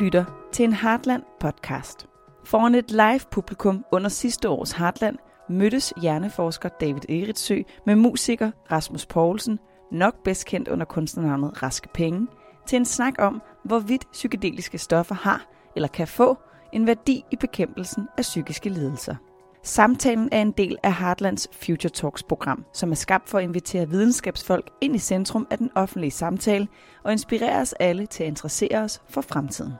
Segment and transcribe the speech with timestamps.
[0.00, 2.06] lytter til en Heartland podcast.
[2.44, 5.16] Foran et live publikum under sidste års Heartland
[5.48, 9.58] mødtes hjerneforsker David Eritsø med musiker Rasmus Poulsen,
[9.92, 12.26] nok bedst kendt under kunstnernavnet Raske Penge,
[12.66, 15.46] til en snak om, hvorvidt psykedeliske stoffer har
[15.76, 16.38] eller kan få
[16.72, 19.14] en værdi i bekæmpelsen af psykiske lidelser.
[19.62, 23.88] Samtalen er en del af Heartlands Future Talks program, som er skabt for at invitere
[23.88, 26.68] videnskabsfolk ind i centrum af den offentlige samtale
[27.04, 29.72] og inspirere os alle til at interessere os for fremtiden.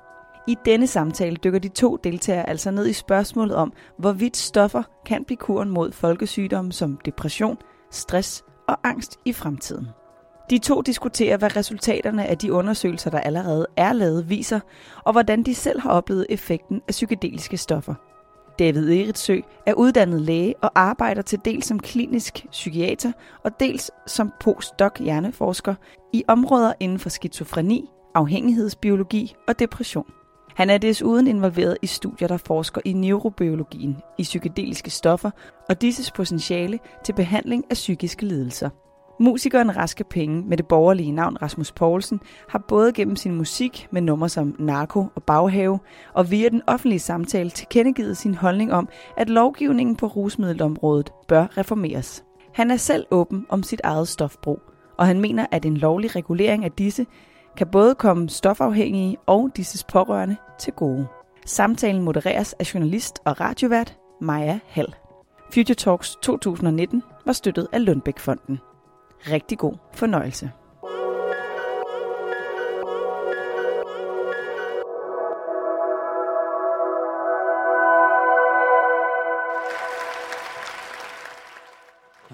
[0.46, 5.24] I denne samtale dykker de to deltagere altså ned i spørgsmålet om, hvorvidt stoffer kan
[5.24, 7.56] blive kuren mod folkesygdomme som depression,
[7.90, 9.88] stress og angst i fremtiden.
[10.50, 14.60] De to diskuterer, hvad resultaterne af de undersøgelser, der allerede er lavet, viser,
[15.04, 17.94] og hvordan de selv har oplevet effekten af psykedeliske stoffer.
[18.58, 23.12] David Eritsø er uddannet læge og arbejder til dels som klinisk psykiater
[23.44, 25.74] og dels som postdoc hjerneforsker
[26.12, 30.06] i områder inden for skizofreni, afhængighedsbiologi og depression.
[30.60, 35.30] Han er desuden involveret i studier, der forsker i neurobiologien i psykedeliske stoffer
[35.68, 38.70] og disses potentiale til behandling af psykiske lidelser.
[39.20, 44.02] Musikeren Raske Penge med det borgerlige navn Rasmus Poulsen har både gennem sin musik med
[44.02, 45.78] numre som Narko og Baghave
[46.14, 52.24] og via den offentlige samtale tilkendegivet sin holdning om, at lovgivningen på rusmiddelområdet bør reformeres.
[52.54, 54.60] Han er selv åben om sit eget stofbrug,
[54.98, 57.06] og han mener, at en lovlig regulering af disse
[57.56, 61.06] kan både komme stofafhængige og disses pårørende til gode.
[61.46, 64.94] Samtalen modereres af journalist og radiovært Maja Hall.
[65.54, 68.58] Future Talks 2019 var støttet af Lundbæk-fonden.
[69.30, 70.50] Rigtig god fornøjelse.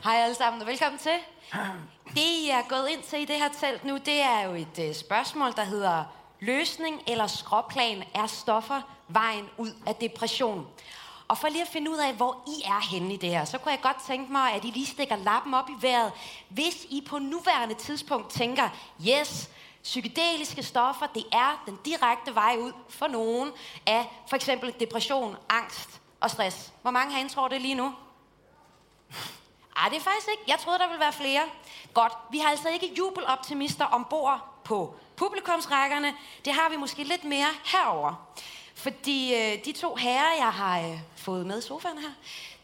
[0.04, 1.18] Hej alle sammen, og velkommen til.
[2.16, 4.88] Det, I er gået ind til i det her telt nu, det er jo et
[4.88, 6.04] uh, spørgsmål, der hedder
[6.40, 10.66] Løsning eller skråplan er stoffer vejen ud af depression?
[11.28, 13.58] Og for lige at finde ud af, hvor I er henne i det her, så
[13.58, 16.12] kunne jeg godt tænke mig, at I lige stikker lappen op i vejret,
[16.48, 18.68] hvis I på nuværende tidspunkt tænker,
[19.08, 19.50] yes,
[19.82, 23.50] psykedeliske stoffer, det er den direkte vej ud for nogen
[23.86, 26.72] af for eksempel depression, angst og stress.
[26.82, 27.94] Hvor mange herinde tror det lige nu?
[29.76, 30.42] Ej, det er faktisk ikke.
[30.48, 31.42] Jeg troede, der ville være flere.
[31.94, 32.12] Godt.
[32.30, 36.14] Vi har altså ikke jubeloptimister ombord på publikumsrækkerne.
[36.44, 38.26] Det har vi måske lidt mere herover.
[38.74, 42.10] Fordi øh, de to herrer, jeg har øh, fået med i sofaen her,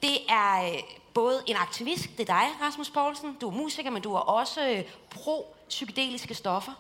[0.03, 0.79] det er øh,
[1.15, 4.69] både en aktivist, det er dig, Rasmus Poulsen, du er musiker, men du er også
[4.69, 6.73] øh, pro-psykedeliske stoffer.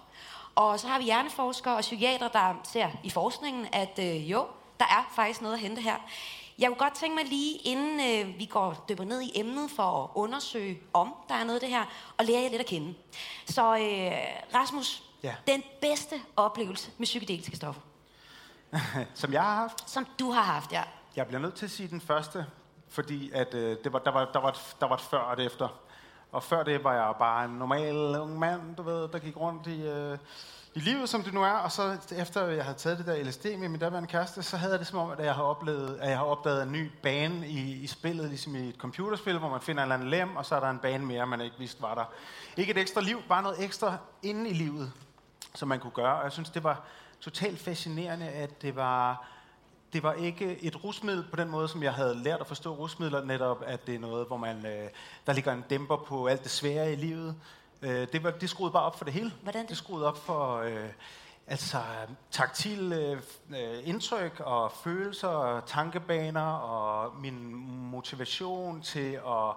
[0.54, 4.46] Og så har vi hjerneforskere og psykiater, der ser i forskningen, at øh, jo,
[4.80, 5.96] der er faktisk noget at hente her.
[6.58, 10.04] Jeg kunne godt tænke mig lige, inden øh, vi går dyber ned i emnet for
[10.04, 11.84] at undersøge, om der er noget af det her,
[12.18, 12.94] og lære jer lidt at kende.
[13.46, 14.12] Så øh,
[14.60, 15.34] Rasmus, Ja.
[15.46, 17.80] den bedste oplevelse med psykedeliske stoffer,
[19.14, 19.90] som jeg har haft.
[19.90, 20.82] som du har haft, ja.
[21.16, 22.46] Jeg bliver nødt til at sige den første,
[22.88, 25.32] fordi at, øh, det var, der, var, der, var et, der var et før og
[25.32, 25.68] et efter.
[26.32, 29.66] Og før det var jeg bare en normal ung mand, du ved, der gik rundt
[29.66, 30.18] i, øh,
[30.74, 31.52] i livet, som det nu er.
[31.52, 34.72] Og så efter jeg havde taget det der LSD med min daværende kæreste, så havde
[34.72, 37.48] jeg det som om, at jeg har oplevet, at jeg har opdaget en ny bane
[37.48, 40.46] i, i spillet, ligesom i et computerspil, hvor man finder en eller anden lem, og
[40.46, 42.04] så er der en bane mere, man ikke vidste var der.
[42.56, 44.92] Ikke et ekstra liv, bare noget ekstra inde i livet,
[45.54, 46.16] som man kunne gøre.
[46.16, 46.82] Og jeg synes, det var
[47.20, 49.31] totalt fascinerende, at det var
[49.92, 53.24] det var ikke et rusmiddel på den måde, som jeg havde lært at forstå rusmidler,
[53.24, 54.88] netop at det er noget, hvor man, øh,
[55.26, 57.34] der ligger en dæmper på alt det svære i livet.
[57.82, 59.32] Øh, det, var, det skruede bare op for det hele.
[59.42, 59.68] Hvordan det?
[59.68, 60.88] Det skruede op for øh,
[61.46, 61.78] altså,
[62.30, 67.54] taktil øh, øh, indtryk og følelser og tankebaner og min
[67.90, 69.54] motivation til at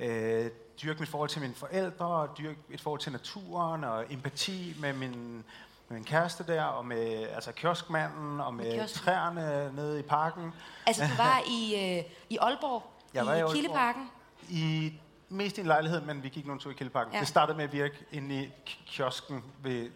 [0.00, 0.50] øh,
[0.82, 4.92] dyrke mit forhold til mine forældre, og dyrke et forhold til naturen og empati med
[4.92, 5.44] min
[5.88, 9.00] med min kæreste der, og med altså, kioskmanden, og med, Med kiosken.
[9.04, 10.52] træerne nede i parken.
[10.86, 12.82] Altså, du var i, øh, i Aalborg,
[13.14, 13.54] Jeg var i i Aalborg.
[13.54, 14.10] Kildeparken.
[14.50, 14.92] I
[15.28, 17.12] mest i en lejlighed, men vi gik nogle tur i Kældeparken.
[17.12, 17.16] Ja.
[17.16, 17.20] Ja.
[17.20, 18.52] Det startede med at virke inde i
[18.86, 19.90] kiosken ved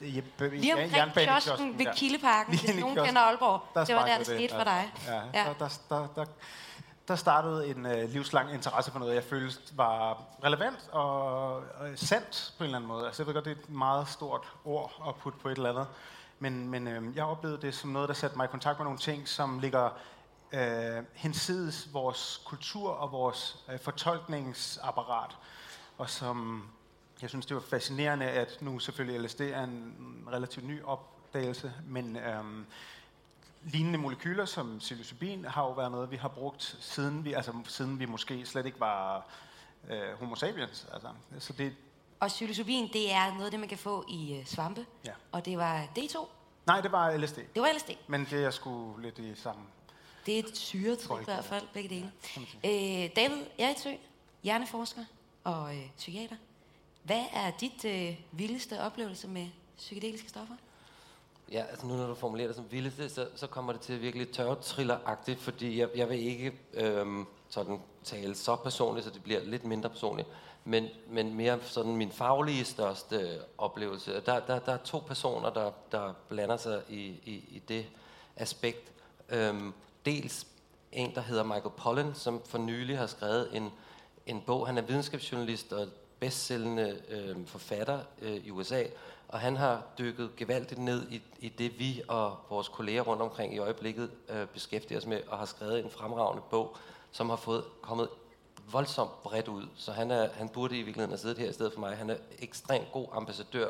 [0.00, 3.60] Lige Lige omkring kiosken ved Kildeparken, hvis i nogen kender Aalborg.
[3.74, 4.92] Der det var der, det skete for dig.
[5.06, 5.20] Ja, Ja.
[5.34, 5.44] ja.
[5.44, 6.24] Der, der, der, der,
[7.08, 11.64] der startede en øh, livslang interesse for noget, jeg følte var relevant og, og
[11.94, 13.06] sandt på en eller anden måde.
[13.06, 15.70] Altså, jeg ved godt, det er et meget stort ord at putte på et eller
[15.70, 15.86] andet.
[16.38, 18.98] Men, men øh, jeg oplevede det som noget, der satte mig i kontakt med nogle
[18.98, 19.90] ting, som ligger
[20.52, 25.36] øh, hensides vores kultur og vores øh, fortolkningsapparat.
[25.98, 26.68] Og som
[27.22, 29.94] jeg synes, det var fascinerende, at nu selvfølgelig LSD er en
[30.32, 32.44] relativt ny opdagelse, men Øh,
[33.62, 37.98] lignende molekyler som psilocybin har jo været noget, vi har brugt siden vi, altså siden
[37.98, 39.26] vi måske slet ikke var
[39.90, 40.86] øh, homo sapiens.
[40.92, 41.08] Altså,
[41.38, 41.74] så det,
[42.20, 44.86] Og psilocybin, det er noget det, man kan få i øh, svampe.
[45.04, 45.12] Ja.
[45.32, 46.26] Og det var D2.
[46.66, 47.36] Nej, det var LSD.
[47.54, 47.90] Det var LSD.
[48.06, 49.66] Men det er sgu lidt i sammen.
[50.26, 52.12] Det er et syretrip i hvert fald, begge dele.
[52.64, 53.90] Øh, David Eritsø,
[54.42, 55.04] hjerneforsker
[55.44, 56.36] og øh, psykiater.
[57.02, 60.54] Hvad er dit øh, vildeste oplevelse med psykedeliske stoffer?
[61.52, 64.02] Ja, altså nu når du formulerer det som vildeste, så, så kommer det til at
[64.02, 69.40] virkelig tørretrilleragtigt, fordi jeg, jeg vil ikke øhm, sådan tale så personligt, så det bliver
[69.40, 70.28] lidt mindre personligt,
[70.64, 74.20] men, men mere sådan min faglige største oplevelse.
[74.26, 77.86] Der, der, der er to personer, der, der blander sig i, i, i det
[78.36, 78.92] aspekt.
[79.28, 79.74] Øhm,
[80.04, 80.46] dels
[80.92, 83.70] en, der hedder Michael Pollan, som for nylig har skrevet en,
[84.26, 84.66] en bog.
[84.66, 85.88] Han er videnskabsjournalist og
[86.20, 88.84] bestsellende øh, forfatter øh, i USA,
[89.28, 93.54] og han har dykket gevaldigt ned i, i det, vi og vores kolleger rundt omkring
[93.54, 96.76] i øjeblikket øh, beskæftiger os med, og har skrevet en fremragende bog,
[97.12, 98.08] som har fået kommet
[98.72, 99.66] voldsomt bredt ud.
[99.76, 101.96] Så han, er, han burde i virkeligheden have siddet her i stedet for mig.
[101.96, 103.68] Han er ekstremt god ambassadør,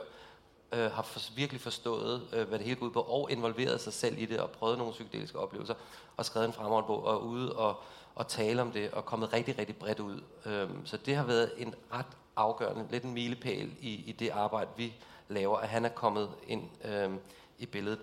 [0.72, 3.92] øh, har for, virkelig forstået, øh, hvad det hele går ud på, og involveret sig
[3.92, 5.74] selv i det, og prøvet nogle psykedeliske oplevelser,
[6.16, 7.76] og skrevet en fremragende bog, og er ude og,
[8.14, 10.20] og tale om det, og kommet rigtig, rigtig bredt ud.
[10.46, 12.06] Øh, så det har været en ret
[12.36, 14.94] afgørende, lidt en milepæl i, i det arbejde, vi
[15.28, 17.10] laver, at han er kommet ind øh,
[17.58, 18.00] i billedet.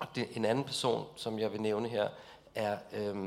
[0.00, 2.08] Og det, en anden person, som jeg vil nævne her,
[2.54, 3.26] er øh,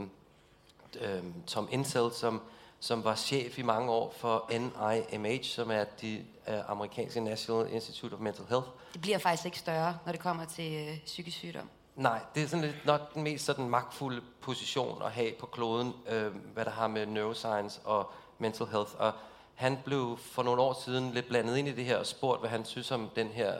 [1.01, 2.41] øh, Tom Insel, som,
[2.79, 8.13] som var chef i mange år for NIMH, som er de uh, amerikanske National Institute
[8.13, 8.67] of Mental Health.
[8.93, 11.69] Det bliver faktisk ikke større, når det kommer til øh, psykisk sygdom.
[11.95, 15.93] Nej, det er sådan lidt nok den mest sådan magtfulde position at have på kloden,
[16.09, 18.91] øh, hvad der har med neuroscience og mental health.
[18.97, 19.11] Og
[19.59, 22.49] han blev for nogle år siden lidt blandet ind i det her og spurgt, hvad
[22.49, 23.53] han synes om den her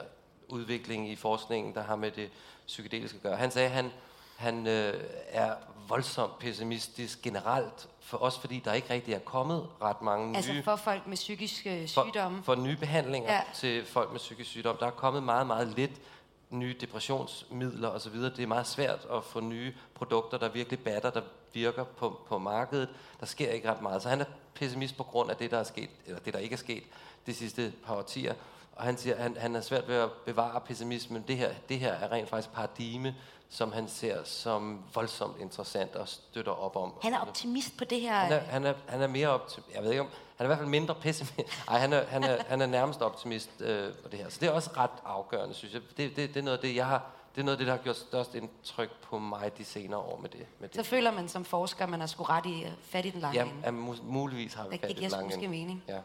[0.50, 2.30] udvikling i forskningen, der har med det
[2.68, 3.36] psykedeliske at gøre.
[3.38, 3.92] Han sagde, at han,
[4.38, 4.94] han øh,
[5.28, 5.54] er
[5.88, 10.64] voldsomt pessimistisk generelt, for også fordi der ikke rigtig er kommet ret mange Altså nye...
[10.64, 12.44] for folk med psykiske for, sygdomme.
[12.44, 13.42] for nye behandlinger ja.
[13.54, 14.78] til folk med psykisk sygdom.
[14.78, 16.02] Der er kommet meget, meget lidt
[16.50, 18.16] nye depressionsmidler osv.
[18.16, 21.22] Det er meget svært at få nye produkter, der virkelig batter, der
[21.54, 22.90] virker på, på markedet.
[23.20, 24.02] Der sker ikke ret meget.
[24.02, 24.26] Så han er
[24.60, 26.84] pessimist på grund af det, der er sket, eller det, der ikke er sket
[27.26, 28.34] de sidste par årtier.
[28.76, 31.24] Og han siger, at han, han er svært ved at bevare pessimismen.
[31.28, 33.16] Det her, det her er rent faktisk paradigme,
[33.50, 36.94] som han ser som voldsomt interessant og støtter op om.
[37.02, 38.14] Han er optimist på det her.
[38.14, 39.76] Han er, han er, han er mere optimist.
[39.76, 40.08] Jeg ved ikke om...
[40.38, 41.38] Han er i hvert fald mindre pessimist.
[41.70, 44.30] Nej, han er, han er, han er nærmest optimist øh, på det her.
[44.30, 45.82] Så det er også ret afgørende, synes jeg.
[45.98, 47.06] Det, det, det er noget af det, jeg har...
[47.36, 50.20] Det er noget af det, der har gjort størst indtryk på mig de senere år
[50.22, 50.46] med det.
[50.60, 50.88] Med Så det.
[50.88, 53.40] føler man som forsker, at man har sgu ret i øh, fat i den lange
[53.40, 53.56] Ja, ende.
[53.64, 55.48] ja, mu- muligvis har vi Det- fat det i giver sgu lange ende.
[55.48, 55.84] mening.
[55.88, 56.00] Ja.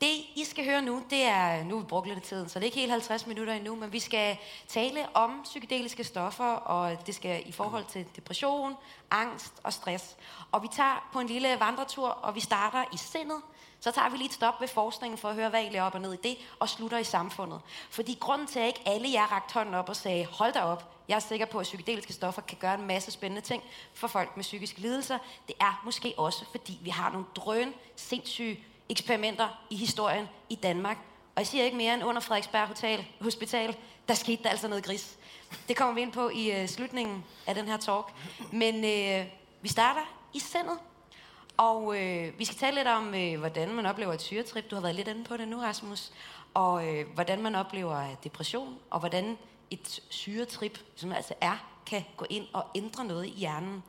[0.00, 2.64] Det, I skal høre nu, det er, nu vi brugt lidt af tiden, så det
[2.64, 4.36] er ikke helt 50 minutter endnu, men vi skal
[4.68, 8.74] tale om psykedeliske stoffer, og det skal i forhold til depression,
[9.10, 10.16] angst og stress.
[10.52, 13.36] Og vi tager på en lille vandretur, og vi starter i sindet,
[13.82, 15.94] så tager vi lige et stop ved forskningen for at høre, hvad egentlig er op
[15.94, 17.60] og ned i det, og slutter i samfundet.
[17.90, 20.94] Fordi grunden til, at ikke alle jer rakte hånden op og sagde, hold da op,
[21.08, 23.62] jeg er sikker på, at psykedeliske stoffer kan gøre en masse spændende ting
[23.94, 28.64] for folk med psykiske lidelser, det er måske også, fordi vi har nogle drøn sindssyge
[28.88, 30.96] eksperimenter i historien i Danmark.
[31.34, 33.76] Og jeg siger ikke mere end under Frederiksberg Hotel, Hospital,
[34.08, 35.18] der skete der altså noget gris.
[35.68, 38.06] Det kommer vi ind på i øh, slutningen af den her talk.
[38.52, 39.26] Men øh,
[39.62, 40.78] vi starter i sindet.
[41.56, 44.70] Og øh, vi skal tale lidt om, øh, hvordan man oplever et syretrip.
[44.70, 46.12] Du har været lidt inde på det nu, Rasmus.
[46.54, 49.38] Og øh, hvordan man oplever depression, og hvordan
[49.70, 53.82] et syretrip, som altså er, kan gå ind og ændre noget i hjernen.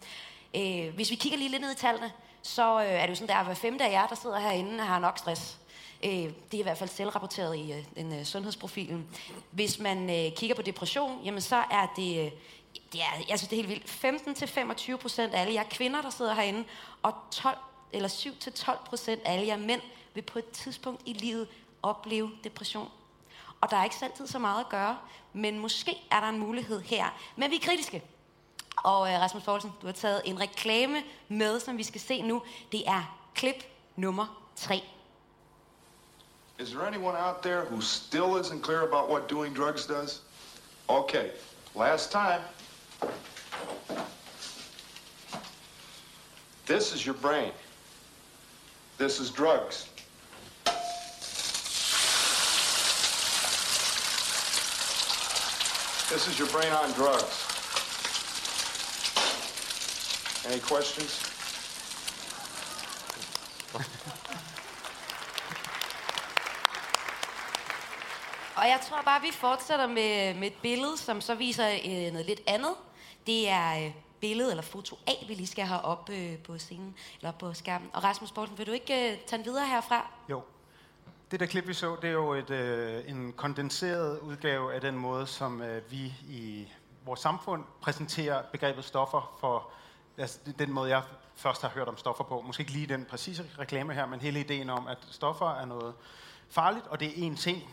[0.56, 3.28] Øh, hvis vi kigger lige lidt ned i tallene, så øh, er det jo sådan,
[3.28, 5.60] der er hver femte af jer, der sidder herinde, har nok stress.
[6.04, 9.08] Øh, det er i hvert fald selvrapporteret i øh, den øh, sundhedsprofilen.
[9.52, 12.32] Hvis man øh, kigger på depression, jamen så er det, øh,
[12.94, 13.70] det er, jeg synes det er helt
[14.04, 16.64] vildt, 15-25 procent af alle jer kvinder, der sidder herinde,
[17.04, 17.58] og 12
[17.92, 19.82] eller 7-12 procent af alle jer mænd
[20.14, 21.48] vil på et tidspunkt i livet
[21.84, 22.90] opleve depression.
[23.62, 24.98] Og der er ikke altid så meget at gøre,
[25.34, 27.06] men måske er der en mulighed her.
[27.36, 28.04] Men vi er kritiske.
[28.78, 32.42] Og øh, Rasmus Poulsen, du har taget en reklame med, som vi skal se nu.
[32.72, 33.64] Det er klip
[33.96, 34.84] nummer 3.
[36.60, 40.22] Is there anyone out there who still isn't clear about what doing drugs does?
[40.88, 41.30] Okay,
[41.76, 42.42] last time.
[46.68, 47.52] This is your brain.
[48.98, 49.90] This is drugs.
[56.10, 57.36] This is your brain on drugs.
[60.46, 61.34] Any questions?
[68.56, 72.26] Og jeg tror bare, vi fortsætter med, med et billede, som så viser øh, noget
[72.26, 72.76] lidt andet.
[73.28, 76.96] Det er øh, billede eller foto A, vi lige skal have op øh, på scenen,
[77.18, 77.90] eller op på skærmen.
[77.94, 80.08] Og Rasmus Poulsen, vil du ikke øh, tage den videre herfra?
[80.30, 80.42] Jo.
[81.32, 84.96] Det der klip, vi så, det er jo et, øh, en kondenseret udgave af den
[84.98, 86.68] måde, som øh, vi i
[87.06, 89.70] vores samfund præsenterer begrebet stoffer for
[90.18, 91.04] altså, den måde, jeg
[91.36, 92.42] først har hørt om stoffer på.
[92.42, 95.94] Måske ikke lige den præcise reklame her, men hele ideen om, at stoffer er noget
[96.50, 97.64] farligt, og det er én ting.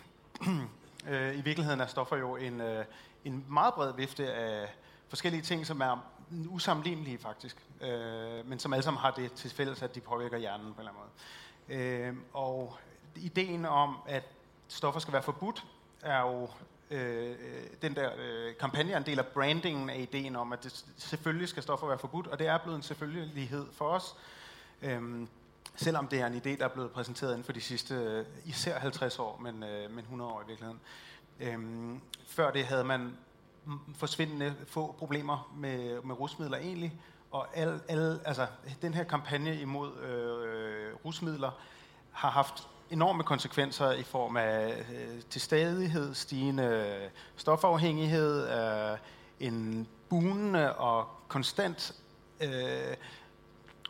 [1.09, 2.85] Øh, I virkeligheden er stoffer jo en, øh,
[3.25, 4.69] en meget bred vifte af
[5.11, 6.05] forskellige ting, som er
[6.49, 10.75] usammenlignelige faktisk, øh, men som alle sammen har det til fælles, at de påvirker hjernen
[10.75, 11.81] på en eller anden måde.
[11.81, 12.77] Øh, og
[13.17, 14.25] ideen om, at
[14.69, 15.65] stoffer skal være forbudt,
[16.03, 16.49] er jo
[16.91, 17.37] øh,
[17.83, 21.63] den der øh, kampagne en del af brandingen af ideen om, at det selvfølgelig skal
[21.63, 24.15] stoffer være forbudt, og det er blevet en selvfølgelighed for os.
[24.83, 25.27] Øh,
[25.77, 28.79] selvom det er en idé, der er blevet præsenteret inden for de sidste, øh, især
[28.79, 30.81] 50 år, men, øh, men 100 år i virkeligheden.
[31.41, 33.17] Øh, før det havde man
[33.95, 37.01] forsvindende få problemer med, med rusmidler egentlig,
[37.31, 38.47] og al, al, altså,
[38.83, 41.51] den her kampagne imod øh, rusmidler
[42.13, 46.99] har haft enorme konsekvenser i form af øh, til stadighed stigende
[47.37, 48.99] stofafhængighed, øh,
[49.41, 51.95] en bunende og konstant
[52.41, 52.97] øh,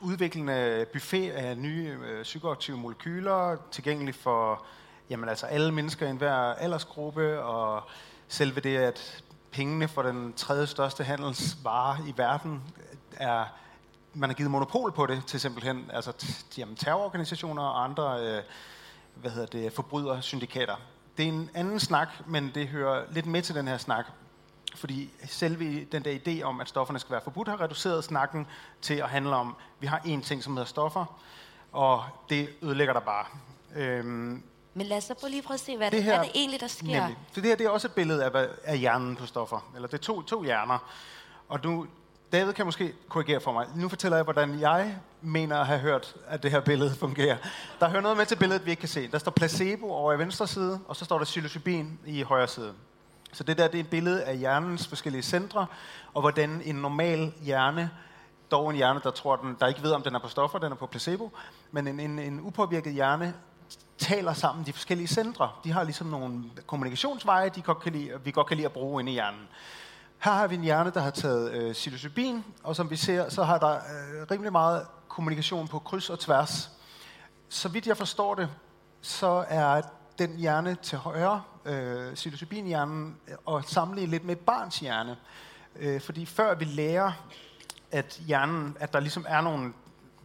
[0.00, 4.64] udviklende buffet af nye øh, psykoaktive molekyler, tilgængelig for
[5.10, 7.82] jamen, altså alle mennesker i enhver aldersgruppe, og
[8.28, 12.62] selve det, at pengene for den tredje største handelsvare i verden
[13.12, 13.44] er
[14.14, 16.12] man har givet monopol på det til simpelthen altså
[16.58, 18.42] jamen, terrororganisationer og andre øh,
[19.14, 20.76] hvad hedder det, forbrydersyndikater.
[21.16, 24.06] Det er en anden snak, men det hører lidt med til den her snak.
[24.74, 28.46] Fordi selve den der idé om, at stofferne skal være forbudt, har reduceret snakken
[28.82, 31.20] til at handle om, at vi har én ting, som hedder stoffer,
[31.72, 33.26] og det ødelægger der bare.
[33.76, 34.42] Øhm,
[34.74, 36.60] men lad os så prøve lige prøve at se, hvad det, her, er det egentlig,
[36.60, 36.86] der sker.
[36.86, 37.16] Nemlig.
[37.32, 39.70] Så det her det er også et billede af, af hjernen på stoffer.
[39.74, 40.78] Eller det er to, to hjerner.
[41.48, 41.86] Og nu,
[42.32, 43.66] David kan måske korrigere for mig.
[43.74, 47.36] Nu fortæller jeg, hvordan jeg mener at have hørt, at det her billede fungerer.
[47.80, 49.08] Der hører noget med til billedet, vi ikke kan se.
[49.08, 52.72] Der står placebo over i venstre side, og så står der psilocybin i højre side.
[53.32, 55.66] Så det der det er et billede af hjernens forskellige centre,
[56.14, 57.90] og hvordan en normal hjerne,
[58.50, 60.72] dog en hjerne, der, tror, den, der ikke ved, om den er på stoffer, den
[60.72, 61.30] er på placebo,
[61.70, 63.34] men en, en, en upåvirket hjerne
[63.98, 65.50] taler sammen de forskellige centre.
[65.64, 69.02] De har ligesom nogle kommunikationsveje, de godt kan lide, vi godt kan lide at bruge
[69.02, 69.48] inde i hjernen.
[70.18, 73.44] Her har vi en hjerne, der har taget øh, psilocybin, og som vi ser, så
[73.44, 76.70] har der øh, rimelig meget kommunikation på kryds og tværs.
[77.48, 78.48] Så vidt jeg forstår det,
[79.00, 79.82] så er
[80.18, 85.16] den hjerne til højre, øh, psilocybinhjernen, øh, og sammenligne lidt med et barns hjerne.
[85.76, 87.12] Øh, fordi før vi lærer,
[87.90, 89.72] at hjernen, at der ligesom er nogle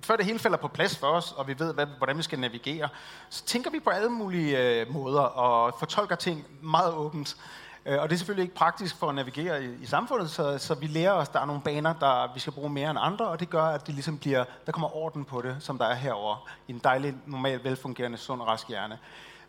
[0.06, 2.40] før det hele falder på plads for os, og vi ved, hvad, hvordan vi skal
[2.40, 2.90] navigere,
[3.30, 7.38] så tænker vi på alle mulige øh, måder og fortolker ting meget åbent.
[7.86, 10.76] Øh, og det er selvfølgelig ikke praktisk for at navigere i, i samfundet, så, så
[10.76, 13.28] vi lærer os, at der er nogle baner, der vi skal bruge mere end andre,
[13.28, 15.96] og det gør, at det ligesom bliver, der kommer orden på det, som der er
[15.96, 19.00] herover i en dejlig, normal, velfungerende, sund og rask hjerne.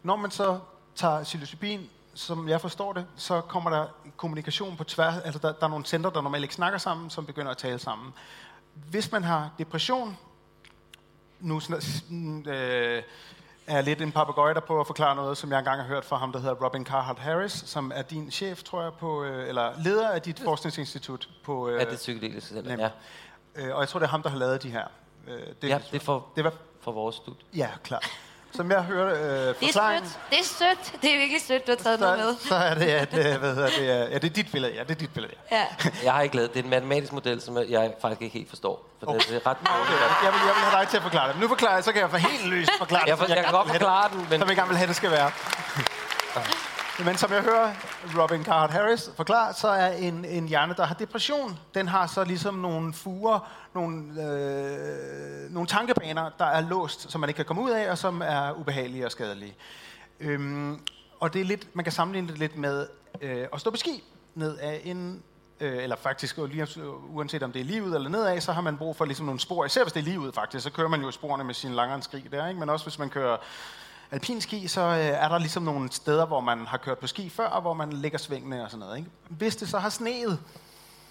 [0.03, 0.59] Når man så
[0.95, 3.87] tager psilocybin, som jeg forstår det, så kommer der
[4.17, 7.27] kommunikation på tværs, altså der, der er nogle centre, der normalt ikke snakker sammen, som
[7.27, 8.13] begynder at tale sammen.
[8.75, 10.17] Hvis man har depression,
[11.41, 11.61] nu
[12.47, 13.03] øh,
[13.67, 16.17] er lidt en papegøje, der prøver at forklare noget, som jeg engang har hørt fra
[16.17, 19.73] ham, der hedder Robin Carhart Harris, som er din chef, tror jeg, på, øh, eller
[19.85, 21.69] leder af dit forskningsinstitut på...
[21.69, 22.91] Øh, ja, det psykedeliske center, ja.
[23.55, 24.85] Øh, og jeg tror, det er ham, der har lavet de her.
[25.29, 27.41] Øh, det, ja, det er for, det var, for vores studie.
[27.55, 28.11] Ja, klart
[28.57, 30.11] som jeg hører øh, forklaringen...
[30.31, 30.61] Det er sødt.
[30.61, 31.03] Det er sødt.
[31.03, 32.35] Det er virkelig sødt, du har taget så, noget med.
[32.49, 34.73] Så er det, at, øh, hvad hedder det, ja, det er dit billede.
[34.75, 35.57] Ja, det er dit billede, ja.
[35.57, 35.67] ja.
[36.05, 38.91] jeg har ikke lavet Det er en matematisk model, som jeg faktisk ikke helt forstår.
[39.01, 39.19] For okay.
[39.19, 39.57] det er ret...
[39.61, 39.93] Okay,
[40.25, 41.37] jeg, vil, jeg vil have dig til at forklare det.
[41.37, 43.09] Men nu forklarer jeg, så kan jeg for helt løst forklare det.
[43.09, 44.41] Jeg, for, jeg, jeg kan godt forklare den, men...
[44.41, 45.31] Som jeg gerne vil have, det skal være.
[47.05, 47.73] Men som jeg hører
[48.19, 52.25] Robin Carhart Harris forklare, så er en, en hjerne, der har depression, den har så
[52.25, 57.63] ligesom nogle fuger, nogle, øh, nogle tankebaner, der er låst, som man ikke kan komme
[57.63, 59.55] ud af, og som er ubehagelige og skadelige.
[60.21, 60.81] Øhm,
[61.21, 62.87] og det er lidt, man kan sammenligne det lidt med
[63.21, 65.23] øh, at stå på ski ned af en
[65.61, 68.77] øh, eller faktisk øh, uanset om det er lige ud eller nedad, så har man
[68.77, 69.65] brug for ligesom nogle spor.
[69.65, 72.25] Især hvis det er lige ud faktisk, så kører man jo sporene med sin langrendsskrig
[72.33, 72.61] der, ikke?
[72.61, 73.37] men også hvis man kører
[74.11, 77.47] alpinski, så øh, er der ligesom nogle steder, hvor man har kørt på ski før,
[77.47, 78.97] og hvor man lægger svingene og sådan noget.
[78.97, 79.11] Ikke?
[79.29, 80.39] Hvis det så har sneet,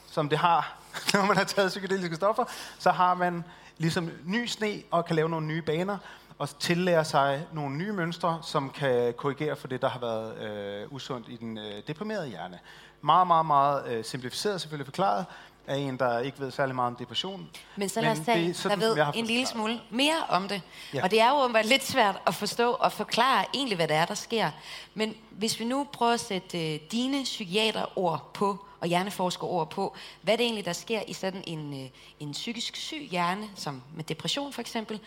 [0.08, 0.78] som det har,
[1.14, 2.44] når man har taget psykedeliske stoffer,
[2.80, 3.44] så har man
[3.78, 5.98] ligesom ny sne og kan lave nogle nye baner
[6.38, 10.94] og tillære sig nogle nye mønstre, som kan korrigere for det, der har været øh,
[10.94, 12.60] usundt i den øh, deprimerede hjerne.
[13.02, 15.26] Meget, meget, meget øh, simplificeret selvfølgelig forklaret,
[15.68, 17.50] af en, der ikke ved særlig meget om depression.
[17.76, 20.62] Men så lad os tage, det, sådan, der ved en lille smule mere om det.
[20.94, 21.04] Ja.
[21.04, 24.14] Og det er jo lidt svært at forstå og forklare egentlig, hvad det er, der
[24.14, 24.52] sker.
[24.94, 30.38] Men hvis vi nu prøver at sætte uh, dine psykiaterord på, og hjerneforskerord på, hvad
[30.38, 34.54] det egentlig, der sker i sådan en, uh, en psykisk syg hjerne, som med depression
[34.54, 35.00] for eksempel,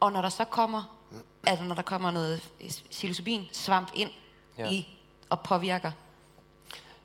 [0.00, 0.96] og når der så kommer,
[1.46, 2.50] altså når der kommer noget
[2.90, 4.10] psilocybin, svamp ind
[4.58, 4.70] ja.
[4.70, 4.98] i
[5.30, 5.90] og påvirker.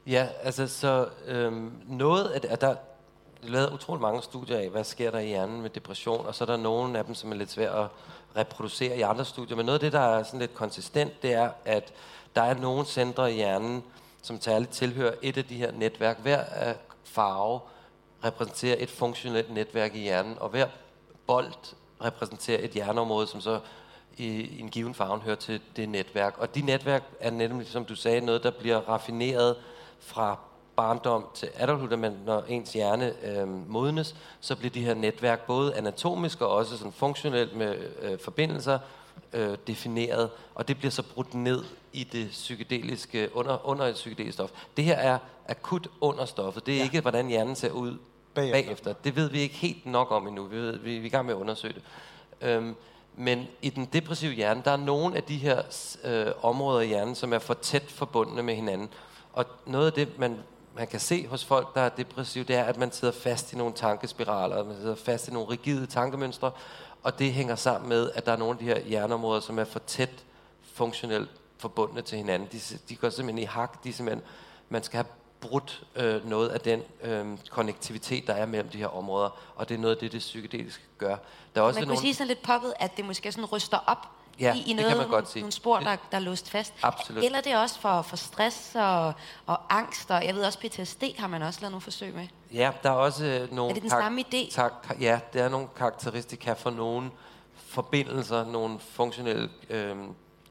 [0.08, 2.76] Ja, altså så øhm, noget af det, at der er
[3.42, 6.46] lavet utrolig mange studier af, hvad sker der i hjernen med depression, og så er
[6.46, 7.88] der nogle af dem, som er lidt svært at
[8.36, 9.58] reproducere i andre studier.
[9.58, 11.94] Men noget af det, der er sådan lidt konsistent, det er, at
[12.36, 13.84] der er nogle centre i hjernen,
[14.22, 16.20] som særligt tilhører et af de her netværk.
[16.22, 16.74] Hver
[17.04, 17.60] farve
[18.26, 20.68] repræsenterer et funktionelt netværk i hjernen, og hver
[21.28, 21.54] bold
[22.04, 23.60] repræsenterer et hjerneområde, som så
[24.18, 26.38] i en given farve hører til det netværk.
[26.38, 29.56] Og de netværk er nemlig, som du sagde, noget, der bliver raffineret
[30.00, 30.38] fra
[30.76, 35.76] barndom til adulthood, men når ens hjerne øh, modnes, så bliver de her netværk både
[35.76, 38.80] anatomisk og også sådan funktionelt med øh, forbindelser
[39.34, 41.64] øh, defineret, og det bliver så brudt ned
[41.94, 44.50] i det psykedeliske, under, under et psykedelisk stof.
[44.78, 45.18] Det her er
[45.50, 46.66] akut under stoffet.
[46.66, 46.84] Det er ja.
[46.84, 47.98] ikke, hvordan hjernen ser ud
[48.34, 48.62] Bagefter.
[48.62, 48.94] bagefter.
[48.94, 50.44] Det ved vi ikke helt nok om endnu.
[50.44, 51.84] Vi, ved, vi, vi er i gang med at undersøge det.
[52.42, 52.76] Øhm,
[53.16, 55.62] men i den depressive hjerne, der er nogle af de her
[56.04, 58.90] øh, områder i hjernen, som er for tæt forbundne med hinanden.
[59.38, 60.40] Og noget af det, man,
[60.76, 63.58] man kan se hos folk, der er depressive, det er, at man sidder fast i
[63.58, 66.52] nogle tankespiraler, man sidder fast i nogle rigide tankemønstre,
[67.04, 69.64] og det hænger sammen med, at der er nogle af de her hjerneområder, som er
[69.64, 70.24] for tæt
[70.74, 72.50] funktionelt forbundne til hinanden.
[72.52, 73.84] De, de går simpelthen i hak.
[73.84, 74.26] De simpelthen,
[74.70, 75.08] man skal have
[75.40, 79.76] brudt øh, noget af den øh, konnektivitet, der er mellem de her områder, og det
[79.76, 81.16] er noget af det, det psykedeliske gør.
[81.56, 83.78] Der er også Man kunne nogle, sige sådan lidt poppet, at det måske sådan ryster
[83.88, 85.42] op Ja, i, i det kan noget, man godt nogle, sige.
[85.42, 86.74] nogle spor, der, der er låst fast.
[86.82, 87.24] Absolut.
[87.24, 89.14] Eller det er også for, for stress og,
[89.46, 92.28] og angst, og jeg ved også PTSD har man også lavet nogle forsøg med.
[92.54, 93.70] Ja, der er også øh, nogle...
[93.70, 94.52] Er det den samme idé?
[94.52, 97.12] Tak, ja, der er nogle karakteristika for nogle
[97.56, 99.96] forbindelser, nogle funktionelle øh,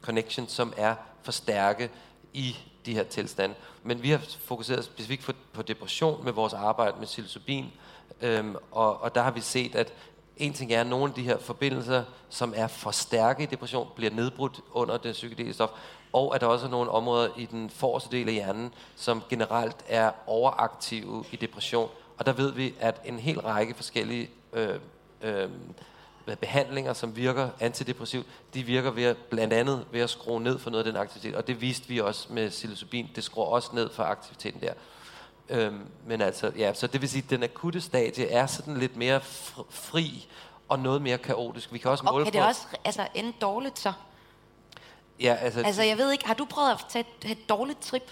[0.02, 1.90] connections, som er for stærke
[2.32, 3.54] i de her tilstande.
[3.82, 7.72] Men vi har fokuseret specifikt på, på depression med vores arbejde med psilocybin,
[8.20, 9.92] øhm, og, og der har vi set, at
[10.36, 13.88] en ting er, at nogle af de her forbindelser, som er for stærke i depression,
[13.96, 15.70] bliver nedbrudt under det psykedeliske stof,
[16.12, 19.76] og at der også er nogle områder i den forreste del af hjernen, som generelt
[19.88, 21.90] er overaktive i depression.
[22.18, 24.74] Og der ved vi, at en hel række forskellige øh,
[25.22, 25.48] øh,
[26.40, 30.70] behandlinger, som virker antidepressivt, de virker ved at, blandt andet ved at skrue ned for
[30.70, 31.34] noget af den aktivitet.
[31.34, 33.08] Og det viste vi også med psilocybin.
[33.14, 34.72] Det skruer også ned for aktiviteten der.
[35.48, 38.96] Øhm, men altså, ja, så det vil sige, at den akutte stadie er sådan lidt
[38.96, 40.28] mere fr- fri
[40.68, 41.72] og noget mere kaotisk.
[41.72, 42.46] Vi kan også Og måle kan det på...
[42.46, 43.92] også altså, ende dårligt så?
[45.20, 48.10] Ja, altså, Altså jeg ved ikke, har du prøvet at tage et, et dårligt trip?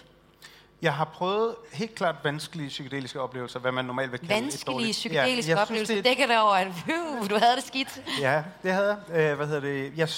[0.83, 4.93] Jeg har prøvet helt klart vanskelige psykedeliske oplevelser, hvad man normalt vil kalde et Vanskelige
[4.93, 5.95] psykedeliske ja, oplevelser.
[5.95, 6.67] det- Det dækker det over, at
[7.31, 8.03] du havde det skidt.
[8.21, 9.31] Ja, det havde jeg.
[9.31, 9.93] Øh, hvad hedder det?
[9.97, 10.09] Jeg,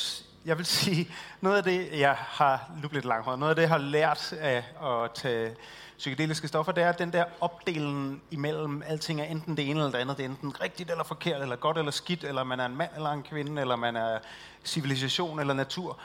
[0.47, 1.09] jeg vil sige,
[1.41, 4.65] noget af det, jeg har, nu det langhåret, noget af det, jeg har lært af
[4.83, 5.55] at tage
[5.99, 9.99] psykedeliske stoffer, det er den der opdelen imellem, alting er enten det ene eller det
[9.99, 12.77] andet, det er enten rigtigt eller forkert, eller godt eller skidt, eller man er en
[12.77, 14.19] mand eller en kvinde, eller man er
[14.65, 15.99] civilisation eller natur.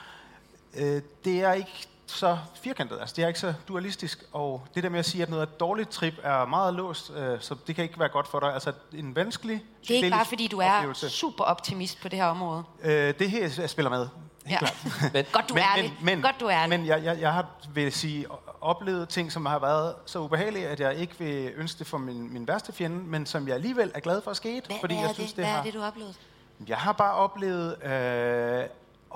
[0.76, 4.88] Øh, det er ikke så firkantet, altså det er ikke så dualistisk, og det der
[4.88, 7.74] med at sige, at noget af et dårligt trip er meget låst, øh, så det
[7.74, 8.54] kan ikke være godt for dig.
[8.54, 11.10] Altså en vanskelig Det er ikke bare, fordi du er oplevelse.
[11.10, 12.62] super optimist på det her område.
[12.82, 14.08] Øh, det her spiller med.
[14.46, 14.58] Helt Ja.
[14.58, 15.12] klart.
[15.14, 15.98] men, Godt, du er ærlig.
[16.02, 16.78] Men, Godt, du er ærlig.
[16.78, 18.26] men jeg, jeg, jeg har, vil sige,
[18.60, 22.32] oplevet ting, som har været så ubehagelige, at jeg ikke vil ønske det for min,
[22.32, 24.66] min værste fjende, men som jeg alligevel er glad for at skete.
[24.66, 26.16] Hvad, fordi hvad, jeg er, synes, det, det, hvad har, er det, du har oplevet?
[26.68, 28.64] Jeg har bare oplevet øh,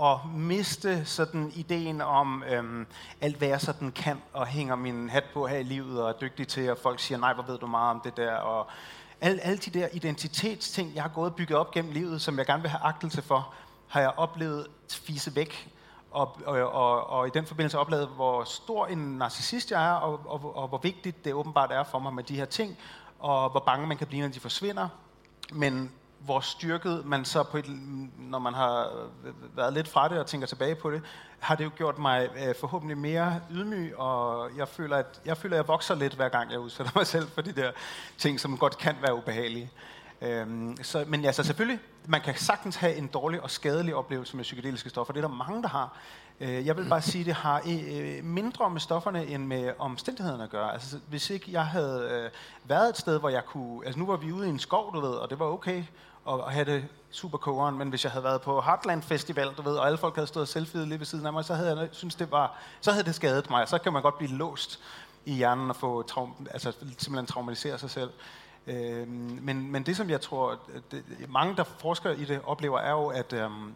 [0.03, 2.87] at miste sådan ideen om øhm,
[3.21, 6.13] alt, hvad jeg sådan kan, og hænger min hat på her i livet, og er
[6.13, 8.67] dygtig til, og folk siger, nej, hvor ved du meget om det der, og
[9.21, 12.47] alle, alle de der identitetsting, jeg har gået og bygget op gennem livet, som jeg
[12.47, 13.55] gerne vil have agtelse for,
[13.89, 15.73] har jeg oplevet fise væk.
[16.11, 20.21] Og, og, og, og i den forbindelse oplevet, hvor stor en narcissist jeg er, og,
[20.27, 22.79] og, og hvor vigtigt det åbenbart er for mig med de her ting,
[23.19, 24.89] og hvor bange man kan blive, når de forsvinder.
[25.53, 27.65] Men hvor styrket man så, på et,
[28.19, 28.91] når man har
[29.55, 31.03] været lidt fra det og tænker tilbage på det,
[31.39, 35.57] har det jo gjort mig øh, forhåbentlig mere ydmyg, og jeg føler, at jeg føler,
[35.57, 37.73] at jeg vokser lidt hver gang, jeg udsætter mig selv for de der
[38.19, 39.71] ting, som godt kan være ubehagelige.
[40.21, 44.45] Øhm, så, men altså selvfølgelig, man kan sagtens have en dårlig og skadelig oplevelse med
[44.45, 45.13] psykedeliske stoffer.
[45.13, 45.97] Det er der mange, der har.
[46.41, 50.45] Øh, jeg vil bare sige, at det har øh, mindre med stofferne end med omstændighederne
[50.45, 50.73] at gøre.
[50.73, 52.31] Altså, hvis ikke jeg havde øh,
[52.65, 53.87] været et sted, hvor jeg kunne...
[53.87, 55.85] Altså nu var vi ude i en skov, du ved, og det var okay
[56.29, 59.77] at, have det super kogeren, men hvis jeg havde været på Heartland Festival, du ved,
[59.77, 62.15] og alle folk havde stået selfie lige ved siden af mig, så havde jeg synes
[62.15, 63.69] det var, så havde det skadet mig.
[63.69, 64.81] Så kan man godt blive låst
[65.25, 68.11] i hjernen og få traum, altså simpelthen traumatisere sig selv.
[68.67, 70.59] Øhm, men, men det, som jeg tror,
[70.91, 73.73] det, mange, der forsker i det, oplever, er jo, at, øhm,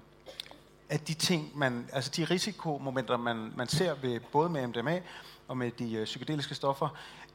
[0.88, 5.00] at de ting, man, altså de risikomomenter, man, man ser ved både med MDMA
[5.48, 6.88] og med de øh, psykedeliske stoffer,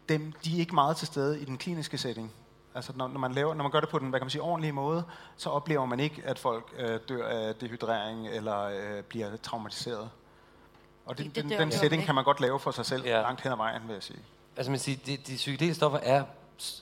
[0.10, 2.32] dem, de er ikke meget til stede i den kliniske setting.
[2.76, 4.42] Altså når, når, man laver, når man gør det på den hvad kan man sige,
[4.42, 5.04] ordentlige måde,
[5.38, 10.10] så oplever man ikke, at folk øh, dør af dehydrering eller øh, bliver traumatiseret.
[11.06, 13.22] Og det, Det- det den, den setting kan man godt lave for sig selv ja.
[13.22, 14.20] langt hen ad vejen, vil jeg sige.
[14.58, 16.24] Altså man siger, de, de psykedeliske stoffer er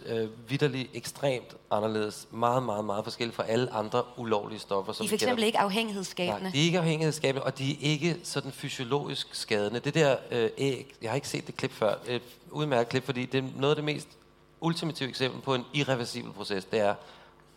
[0.06, 2.28] øh, vidderligt ekstremt anderledes.
[2.32, 4.94] Meget, meget, meget forskellige fra alle andre ulovlige stoffer.
[4.94, 5.46] Som De er for eksempel kender.
[5.46, 6.42] ikke afhængighedsskabende.
[6.44, 9.80] Nej, de er ikke afhængighedsskabende, og de er ikke sådan fysiologisk skadende.
[9.80, 13.26] Det der øh, æg, jeg har ikke set det klip før, et udmærket klip, fordi
[13.26, 14.08] det er noget af det mest
[14.62, 16.96] ultimative eksempel på en irreversibel proces, det er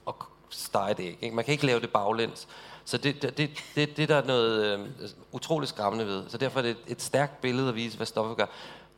[0.08, 0.14] at
[0.50, 1.18] stege et æg.
[1.22, 1.36] Ikke?
[1.36, 2.48] Man kan ikke lave det baglæns.
[2.84, 4.88] Så det, det, det, det, det der er noget øh,
[5.32, 6.22] utroligt skræmmende ved.
[6.28, 8.46] Så derfor er det et, et stærkt billede at vise, hvad stoffer gør.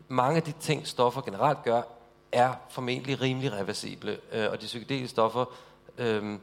[0.09, 1.83] Mange af de ting, stoffer generelt gør,
[2.33, 4.19] er formentlig rimelig reversible.
[4.33, 5.45] Øh, og de psykedeliske stoffer
[5.99, 6.39] øh,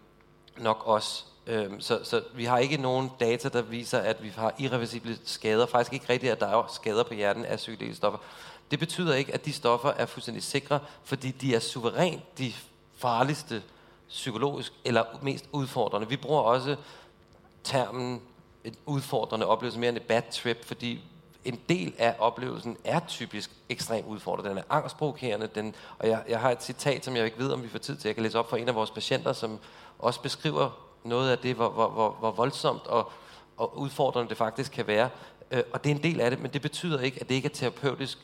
[0.58, 1.24] nok også.
[1.48, 5.65] Øh, så, så vi har ikke nogen data, der viser, at vi har irreversible skader.
[5.65, 8.19] Faktisk ikke rigtigt, at der er skader på hjernen af psykedeliske stoffer.
[8.71, 12.54] Det betyder ikke, at de stoffer er fuldstændig sikre, fordi de er suverænt de
[12.98, 13.63] farligste
[14.10, 16.10] psykologisk eller mest udfordrende.
[16.10, 16.76] Vi bruger også
[17.63, 18.21] termen
[18.63, 21.04] en udfordrende oplevelse mere end et bad trip, fordi
[21.46, 24.50] en del af oplevelsen er typisk ekstremt udfordrende.
[24.50, 27.64] Den er angstprovokerende, den, og jeg, jeg har et citat, som jeg ikke ved, om
[27.64, 28.08] vi får tid til.
[28.08, 29.60] Jeg kan læse op for en af vores patienter, som
[30.00, 30.70] også beskriver
[31.04, 33.12] noget af det, hvor, hvor, hvor, hvor voldsomt og,
[33.58, 35.10] og udfordrende det faktisk kan være.
[35.52, 37.50] Øh, og det er en del af det, men det betyder ikke, at det ikke
[37.50, 38.18] er terapeutisk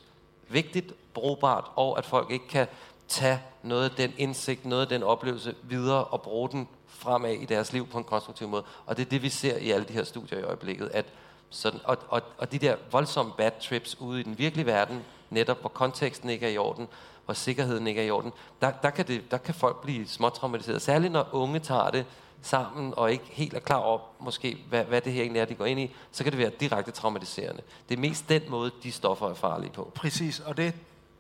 [0.50, 2.68] vigtigt, brugbart, og at folk ikke kan
[3.08, 7.46] tage noget af den indsigt, noget af den oplevelse videre og bruge den fremad i
[7.46, 8.64] deres liv på en konstruktiv måde.
[8.86, 10.90] Og det er det, vi ser i alle de her studier i øjeblikket.
[10.94, 11.06] At
[11.52, 15.60] sådan, og, og, og de der voldsomme bad trips ude i den virkelige verden, netop
[15.60, 16.88] hvor konteksten ikke er i orden,
[17.26, 20.82] hvor sikkerheden ikke er i orden, der, der, kan, det, der kan folk blive småtraumatiseret.
[20.82, 22.06] Særligt når unge tager det
[22.42, 25.56] sammen og ikke helt er klar over, måske, hvad, hvad det her egentlig er, de
[25.56, 27.62] går ind i, så kan det være direkte traumatiserende.
[27.90, 29.92] Det er mest den måde, de stoffer er farlige på.
[29.96, 30.74] Præcis, og det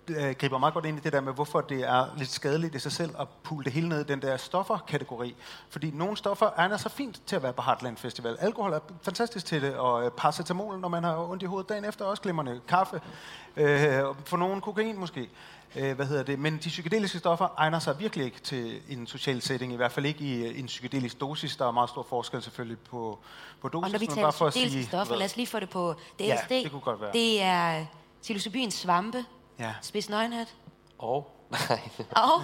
[0.07, 2.79] øh, griber meget godt ind i det der med, hvorfor det er lidt skadeligt i
[2.79, 5.35] sig selv at pulle det hele ned i den der stoffer-kategori.
[5.69, 8.37] Fordi nogle stoffer er så fint til at være på Heartland Festival.
[8.39, 11.85] Alkohol er fantastisk til det, og øh, paracetamol, når man har ondt i hovedet dagen
[11.85, 12.61] efter, er også glimrende.
[12.67, 13.01] Kaffe,
[13.57, 15.29] øh, og for nogen kokain måske.
[15.75, 16.39] Øh, hvad hedder det?
[16.39, 20.05] Men de psykedeliske stoffer egner sig virkelig ikke til en social setting, i hvert fald
[20.05, 21.55] ikke i øh, en psykedelisk dosis.
[21.55, 23.19] Der er meget stor forskel selvfølgelig på,
[23.61, 23.85] på dosis.
[23.85, 26.37] Og når vi taler psykedeliske sige, stoffer, lad os lige få det på det Ja,
[26.49, 27.11] det kunne godt være.
[27.13, 27.85] Det er
[28.21, 29.25] psilocybin svampe,
[29.59, 29.73] Ja.
[29.81, 30.47] spids nøgenhat.
[30.97, 31.31] Og,
[31.69, 31.79] nej,
[32.11, 32.41] Og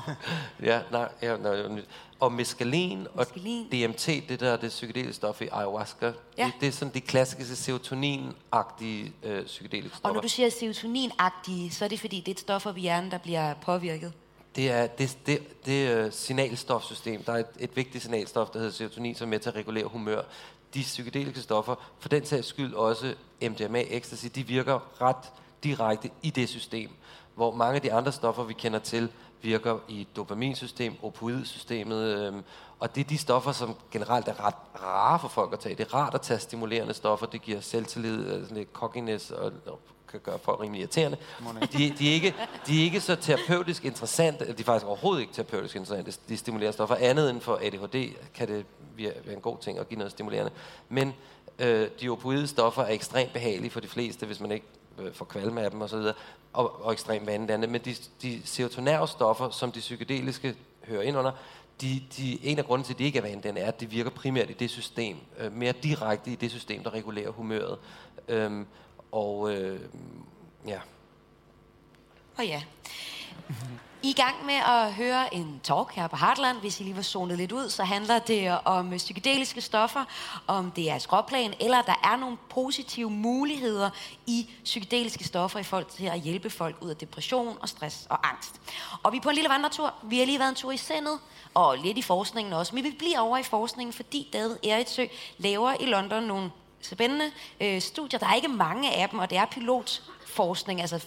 [0.63, 1.82] ja, nej, ja, nej,
[2.20, 3.65] og meskalin og Meskalin.
[3.65, 6.46] DMT, det der er det psykedeliske stof i ayahuasca, Ja.
[6.46, 10.13] det, det er sådan de klassiske serotonin-agtige øh, psykedeliske Og stoffer.
[10.13, 13.17] når du siger serotonin-agtige, så er det fordi, det er et stof i hjernen, der
[13.17, 14.13] bliver påvirket.
[14.56, 17.24] Det er det, det, det uh, signalstofsystem.
[17.24, 19.86] Der er et, et vigtigt signalstof, der hedder serotonin, som er med til at regulere
[19.86, 20.22] humør.
[20.74, 25.32] De psykedeliske stoffer, for den sags skyld også MDMA, ecstasy, de virker ret
[25.63, 26.89] direkte i det system.
[27.36, 29.10] Hvor mange af de andre stoffer, vi kender til,
[29.41, 32.43] virker i dopaminsystem, opioidsystemet, øhm,
[32.80, 35.76] og det er de stoffer, som generelt er ret rare for folk at tage.
[35.76, 39.52] Det er rart at tage stimulerende stoffer, det giver selvtillid, øh, sådan lidt cockiness og,
[39.65, 41.17] og kan gøre folk rimelig irriterende.
[41.74, 42.36] De, de, er ikke,
[42.67, 46.74] de er ikke så terapeutisk interessante, de er faktisk overhovedet ikke terapeutisk interessante, de stimulerende
[46.74, 46.96] stoffer.
[46.96, 48.65] Andet end for ADHD kan det
[48.98, 50.52] være være en god ting at give noget stimulerende.
[50.89, 51.13] Men
[51.60, 54.65] øh, de opioide stoffer er ekstremt behagelige for de fleste, hvis man ikke
[54.99, 56.01] øh, får kvalme af dem osv.,
[56.53, 57.71] og, og ekstremt vanedannende.
[57.71, 60.55] Men de, de serotonære stoffer, som de psykedeliske
[60.88, 61.31] hører ind under,
[61.81, 64.10] de, de, en af grunden til, at de ikke er vanedannende, er, at de virker
[64.10, 67.77] primært i det system, øh, mere direkte i det system, der regulerer humøret.
[68.27, 68.65] Øhm,
[69.12, 69.79] og øh,
[70.67, 70.79] ja,
[72.38, 72.62] Og ja.
[74.03, 76.57] I er gang med at høre en talk her på Heartland.
[76.57, 80.05] Hvis I lige var zonet lidt ud, så handler det om psykedeliske stoffer,
[80.47, 83.89] om det er skråplan, eller der er nogle positive muligheder
[84.27, 88.29] i psykedeliske stoffer i forhold til at hjælpe folk ud af depression og stress og
[88.29, 88.62] angst.
[89.03, 89.93] Og vi er på en lille vandretur.
[90.03, 91.19] Vi har lige været en tur i sindet,
[91.53, 92.75] og lidt i forskningen også.
[92.75, 95.05] Men vi bliver over i forskningen, fordi David Eritsø
[95.38, 97.31] laver i London nogle spændende
[97.62, 98.19] øh, studier.
[98.19, 101.05] Der er ikke mange af dem, og det er pilotforskning, altså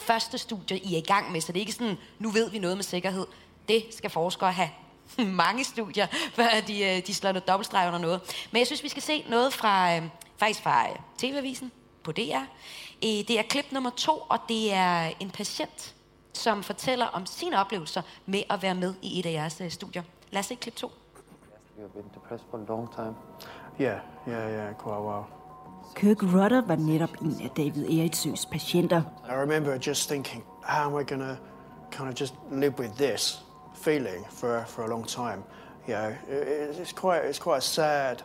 [0.00, 2.58] første studie, I er i gang med, så det er ikke sådan, nu ved vi
[2.58, 3.26] noget med sikkerhed.
[3.68, 4.70] Det skal forskere have
[5.44, 8.20] mange studier, før de, øh, de slår noget dobbeltstreg under noget.
[8.52, 10.02] Men jeg synes, vi skal se noget fra, øh,
[10.36, 12.44] faktisk fra øh, TV-avisen på DR.
[13.02, 15.94] Det er klip nummer to, og det er en patient,
[16.32, 20.02] som fortæller om sine oplevelser med at være med i et af jeres studier.
[20.30, 20.86] Lad os se klip to.
[21.78, 23.14] You've been depressed for a long time.
[23.80, 25.39] Yeah, yeah, yeah, quite a while.
[25.94, 29.02] Kirk Rudder var netop en af David Eritsøs patienter.
[29.28, 31.36] I remember just thinking, how am I going to
[31.90, 35.42] kind of just live with this feeling for, for a long time?
[35.88, 38.16] You know, it, it's quite it's quite a sad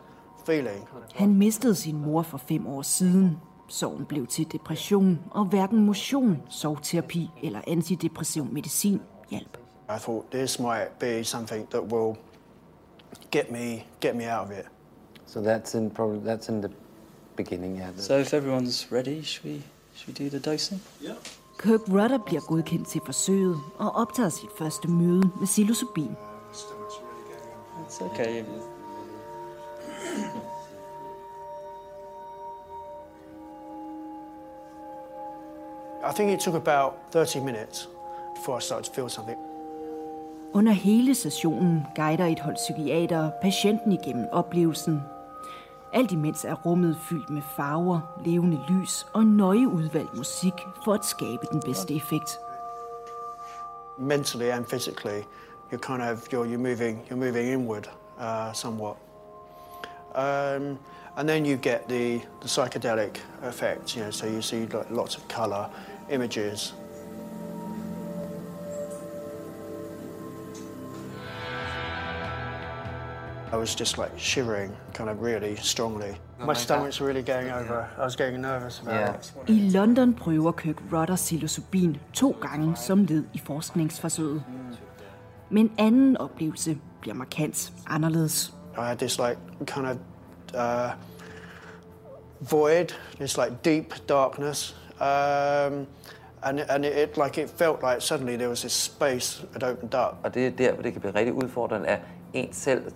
[0.46, 0.88] feeling.
[1.14, 3.38] Han mistede sin mor for fem år siden.
[3.68, 9.58] Sorgen blev til depression, og hverken motion, sovterapi eller antidepressiv medicin hjalp.
[9.88, 12.16] I thought this might be something that will
[13.30, 14.66] get me get me out of it.
[15.26, 16.70] So that's in probably that's in the
[17.36, 17.76] beginning.
[17.76, 17.90] Yeah.
[17.96, 19.62] So if everyone's ready, should we
[19.96, 20.80] should we do the dosing?
[21.58, 26.16] Kirk Rudder bliver godkendt til forsøget og optager sit første møde med psilocybin.
[27.88, 28.44] It's okay.
[36.04, 37.88] I think it took about 30 minutes
[38.36, 39.38] before I started to feel something.
[40.52, 45.00] Under hele sessionen guider et hold psykiater patienten igennem oplevelsen.
[45.92, 50.52] Alt imens er rummet fyldt med farver, levende lys og nøje udvalgt musik
[50.84, 52.40] for at skabe den bedste effekt.
[53.98, 55.22] Mentally and physically,
[55.72, 58.96] you're kind of you're, you're moving you're moving inward uh, somewhat.
[60.14, 60.78] Um,
[61.16, 65.16] and then you get the, the psychedelic effect, you know, so you see like, lots
[65.16, 65.68] of color,
[66.10, 66.72] images,
[73.52, 76.10] I was just like shivering kind of really strongly.
[76.46, 77.86] My stomach's really going over.
[77.98, 79.14] I was getting nervous about Yeah.
[79.14, 79.34] it.
[79.48, 84.42] I London prøver Kirk Rudder psilocybin to gange som led i forskningsforsøget.
[85.50, 88.52] Men anden oplevelse bliver markant anderledes.
[88.78, 89.96] I had this like kind of
[90.54, 90.90] uh,
[92.40, 95.86] void, this like deep darkness, um,
[96.42, 99.94] and and it, it like it felt like suddenly there was this space that opened
[99.94, 100.16] up.
[100.24, 102.00] Og det er der, hvor det kan blive rigtig udfordrende, at
[102.32, 102.92] en selv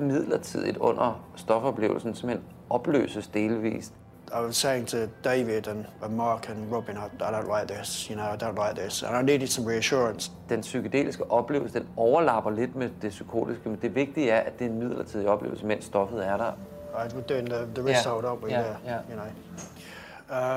[0.00, 3.92] midlertidigt under stofoplevelsen simpelthen opløses delvist.
[4.32, 8.10] I was saying to David and, and Mark and Robin, I, I don't like this,
[8.10, 10.32] you know, I don't like this, and I needed some reassurance.
[10.48, 14.64] Den psykedeliske oplevelse, den overlapper lidt med det psykotiske, men det vigtige er, at det
[14.66, 16.52] er en midlertidig oplevelse, mens stoffet er der.
[16.94, 18.50] I was doing the, the Yeah, result, aren't we?
[18.50, 19.00] yeah, yeah.
[19.10, 19.28] You know,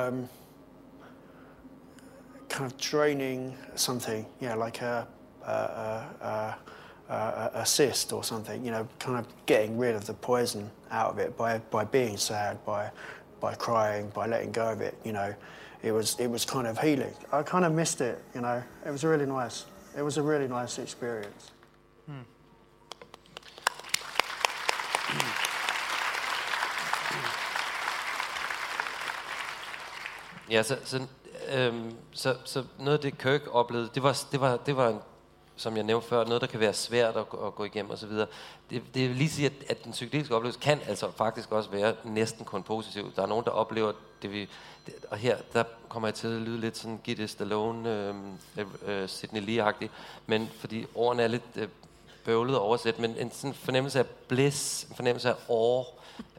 [0.10, 0.27] um,
[2.49, 5.06] kind of draining something, yeah, like a
[5.45, 6.54] a, a, a,
[7.12, 8.65] a, a cyst or something.
[8.65, 12.17] You know, kind of getting rid of the poison out of it by by being
[12.17, 12.89] sad, by
[13.39, 14.95] by crying, by letting go of it.
[15.04, 15.34] You know,
[15.84, 17.13] it was it was kind of healing.
[17.32, 18.17] I kind of missed it.
[18.36, 19.65] You know, it was really nice.
[19.97, 21.52] It was a really nice experience.
[22.06, 22.24] Hmm.
[30.50, 31.08] Ja, så, så,
[31.50, 35.00] øhm, så, så noget af det Kirk oplevede, det var, det var, det var en,
[35.56, 38.10] som jeg nævnte før, noget, der kan være svært at, at gå igennem osv.
[38.10, 38.28] Det,
[38.70, 42.46] det vil lige sige, at, at den psykedeliske oplevelse kan altså faktisk også være næsten
[42.46, 43.12] kun positiv.
[43.16, 44.50] Der er nogen, der oplever det, vi...
[44.86, 48.66] Det, og her, der kommer jeg til at lyde lidt sådan Gitte Stallone, øhm, øh,
[48.86, 49.88] øh, Sidney Lee-agtig,
[50.26, 51.68] men fordi ordene er lidt øh,
[52.26, 55.86] bøvlet at oversætte, men en sådan fornemmelse af bliss, en fornemmelse af awe,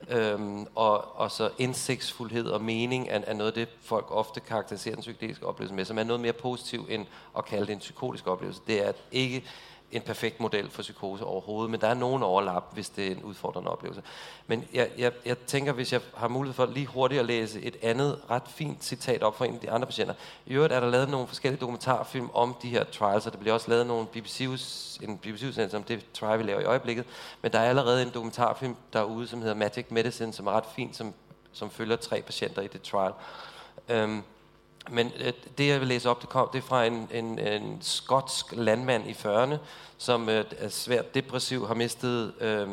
[0.09, 4.95] øhm, og, og så indsigtsfuldhed og mening er, er noget af det, folk ofte karakteriserer
[4.95, 7.07] den psykedeliske oplevelse med, som er noget mere positiv end
[7.39, 8.61] at kalde det en psykotisk oplevelse.
[8.67, 9.45] Det er ikke
[9.93, 13.23] en perfekt model for psykose overhovedet, men der er nogen overlap, hvis det er en
[13.23, 14.03] udfordrende oplevelse.
[14.47, 17.77] Men jeg, jeg, jeg tænker, hvis jeg har mulighed for lige hurtigt at læse et
[17.83, 20.15] andet ret fint citat op for en af de andre patienter.
[20.47, 23.55] I øvrigt er der lavet nogle forskellige dokumentarfilm om de her trials, og der bliver
[23.55, 24.41] også lavet nogle BBC
[25.03, 27.05] en BBC-udsendelse om det trial, vi laver i øjeblikket.
[27.43, 30.97] Men der er allerede en dokumentarfilm derude, som hedder Magic Medicine, som er ret fint,
[30.97, 31.15] som,
[31.53, 33.13] som følger tre patienter i det trial.
[33.89, 34.23] Øhm,
[34.91, 37.79] men øh, det, jeg vil læse op, det, kom, det er fra en, en, en
[37.81, 39.57] skotsk landmand i 40'erne,
[39.99, 42.69] som øh, er svært depressiv, har mistet øh,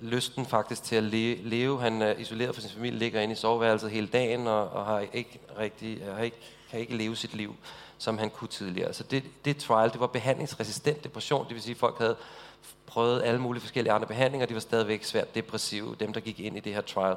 [0.00, 1.80] lysten faktisk til at le, leve.
[1.80, 5.04] Han er isoleret fra sin familie, ligger inde i soveværelset hele dagen, og, og har
[5.12, 6.36] ikke rigtig, øh, har ikke,
[6.70, 7.56] kan ikke leve sit liv,
[7.98, 8.92] som han kunne tidligere.
[8.92, 12.16] Så det, det trial, det var behandlingsresistent depression, det vil sige, at folk havde
[12.86, 16.56] prøvet alle mulige forskellige andre behandlinger, de var stadigvæk svært depressive, dem der gik ind
[16.56, 17.16] i det her trial,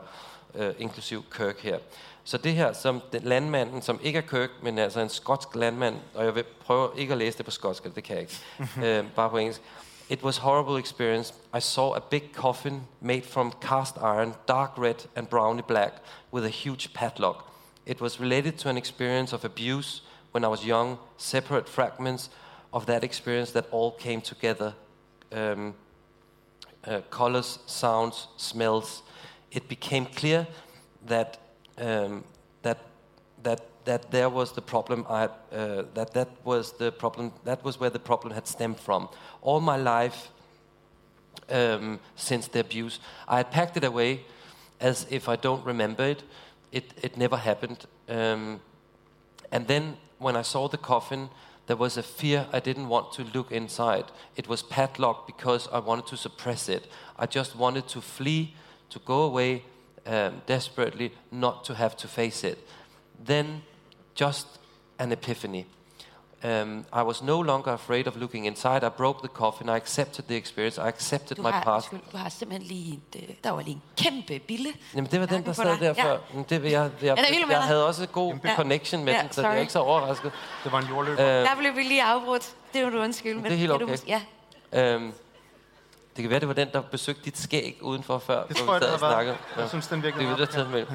[0.56, 1.80] øh, inklusiv Kirk her.
[2.26, 5.96] Så det her, som den landmanden, som ikke er Kirk, men altså en skotsk landmand,
[6.14, 8.42] og jeg vil prøve ikke at læse det på skotsk, det kan jeg ikke,
[8.88, 9.62] øh, bare på engelsk.
[10.10, 11.34] It was horrible experience.
[11.58, 15.94] I saw a big coffin made from cast iron, dark red and browny black,
[16.34, 17.46] with a huge padlock.
[17.86, 22.30] It was related to an experience of abuse when I was young, separate fragments
[22.72, 24.74] of that experience that all came together.
[25.32, 25.74] Um,
[26.86, 29.04] uh, colors, sounds, smells.
[29.52, 30.48] It became clear
[31.08, 31.38] that
[31.78, 32.24] um,
[32.62, 32.80] that
[33.44, 35.06] that that there was the problem.
[35.10, 37.32] I uh, that that was the problem.
[37.44, 39.10] That was where the problem had stemmed from.
[39.42, 40.30] All my life,
[41.50, 44.22] um, since the abuse, I had packed it away
[44.80, 46.24] as if I don't remember it.
[46.72, 47.86] It it never happened.
[48.10, 48.62] Um,
[49.52, 51.30] and then when I saw the coffin,
[51.68, 54.06] there was a fear I didn't want to look inside.
[54.36, 56.88] It was padlocked because I wanted to suppress it.
[57.18, 58.56] I just wanted to flee,
[58.90, 59.64] to go away
[60.06, 62.58] um, desperately, not to have to face it.
[63.28, 63.62] Then,
[64.22, 64.48] just
[65.00, 65.66] an epiphany.
[66.46, 68.84] Um, I was no longer afraid of looking inside.
[68.84, 69.70] I broke the coffin.
[69.70, 70.78] I accepted the experience.
[70.82, 71.92] I accepted Du my har, past.
[71.94, 74.70] undskyld, du har simpelthen lige et, øh, der var lige en kæmpe bille.
[74.96, 76.04] Jamen, det var den, der på sad der Ja.
[76.04, 76.18] før.
[76.34, 78.56] Men Det, jeg, jeg, Ja, jeg, der er vild med jeg havde også god Ja.
[78.56, 80.32] connection med Ja, den, så jeg er ikke så overrasket.
[80.64, 81.22] Det var en jordløber.
[81.26, 82.54] Øh, Der blev vi lige afbrudt.
[82.74, 83.36] Det må du undskylde.
[83.36, 83.98] men det er helt kan du okay.
[84.08, 84.22] Ja.
[84.94, 85.14] Øhm,
[86.16, 88.44] det kan være, det var den, der besøgte dit skæg udenfor før.
[88.48, 89.38] Det hvor tror vi jeg, det sad og snakkede.
[89.58, 90.88] Jeg synes, den virkelig det var- er det,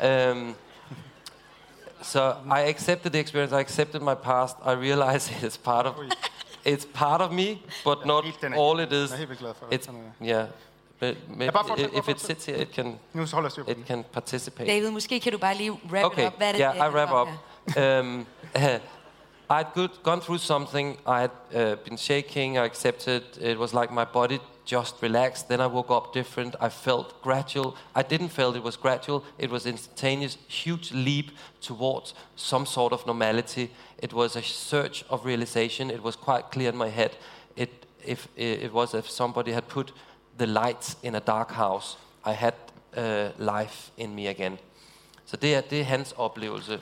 [0.00, 0.30] med.
[0.40, 0.54] øhm,
[2.02, 3.56] så I accepted the experience.
[3.56, 4.56] I accepted my past.
[4.66, 5.94] I realized it's part of
[6.66, 9.10] it's part of me, but not den er- all it is.
[9.10, 9.66] den er helt glad for.
[9.66, 10.46] It's, Sådan yeah.
[11.00, 13.64] But, but Ja, bare fortsæt, if it sits here, it can Nu holder jeg styr
[13.64, 14.70] på it can participate.
[14.70, 16.22] David, måske kan du bare lige wrap okay.
[16.22, 16.36] it up.
[16.36, 17.28] Hvad er det, yeah, det I wrap up.
[17.76, 18.26] om
[19.52, 20.96] um, I'd good, gone through something.
[21.06, 22.58] I had uh, been shaking.
[22.58, 23.22] I accepted.
[23.40, 25.48] It was like my body just relaxed.
[25.48, 26.54] Then I woke up different.
[26.60, 27.76] I felt gradual.
[27.94, 29.24] I didn't feel it was gradual.
[29.38, 33.70] It was instantaneous, huge leap towards some sort of normality.
[33.98, 35.90] It was a search of realization.
[35.90, 37.16] It was quite clear in my head.
[37.56, 39.92] It, if, it was if somebody had put
[40.38, 41.96] the lights in a dark house.
[42.24, 42.54] I had
[42.96, 44.58] uh, life in me again.
[45.26, 46.80] Så det er, det er hans oplevelse.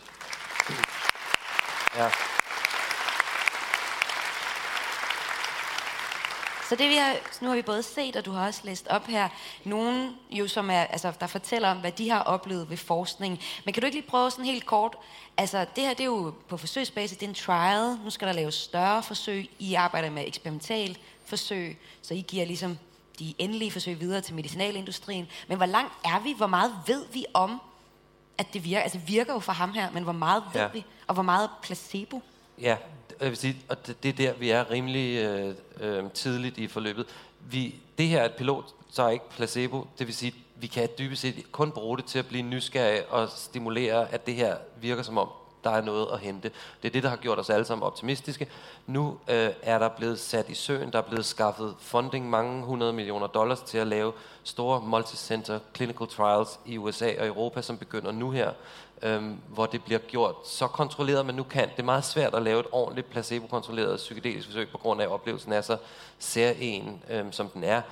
[6.70, 9.06] Så det vi har, nu har vi både set, og du har også læst op
[9.06, 9.28] her,
[9.64, 13.40] nogen jo, som er, altså, der fortæller om, hvad de har oplevet ved forskning.
[13.64, 14.96] Men kan du ikke lige prøve sådan helt kort,
[15.36, 18.34] altså det her det er jo på forsøgsbasis, det er en trial, nu skal der
[18.34, 22.78] laves større forsøg, I arbejder med eksperimental forsøg, så I giver ligesom
[23.18, 25.28] de endelige forsøg videre til medicinalindustrien.
[25.48, 27.60] Men hvor langt er vi, hvor meget ved vi om,
[28.38, 28.82] at det virker?
[28.82, 30.68] Altså virker jo for ham her, men hvor meget ved Ja.
[30.68, 32.22] vi, og hvor meget placebo?
[32.60, 32.76] Ja,
[33.20, 36.58] Øh, jeg vil sige, og det, det er der, vi er rimelig øh, øh, tidligt
[36.58, 37.06] i forløbet.
[37.40, 39.86] Vi, det her er et pilot, så er ikke placebo.
[39.98, 43.28] Det vil sige, vi kan dybest set kun bruge det til at blive nysgerrige og
[43.28, 45.28] stimulere, at det her virker som om,
[45.64, 46.50] der er noget at hente.
[46.82, 48.48] Det er det, der har gjort os alle sammen optimistiske.
[48.86, 52.92] Nu øh, er der blevet sat i søen, der er blevet skaffet funding, mange hundrede
[52.92, 58.12] millioner dollars til at lave store multicenter clinical trials i USA og Europa, som begynder
[58.12, 58.52] nu her,
[59.02, 61.68] øhm, hvor det bliver gjort så kontrolleret, man nu kan.
[61.68, 65.10] Det er meget svært at lave et ordentligt placebo-kontrolleret psykedelisk forsøg, på grund af, at
[65.10, 65.76] oplevelsen er så
[66.18, 67.82] særlig, øhm, som den er.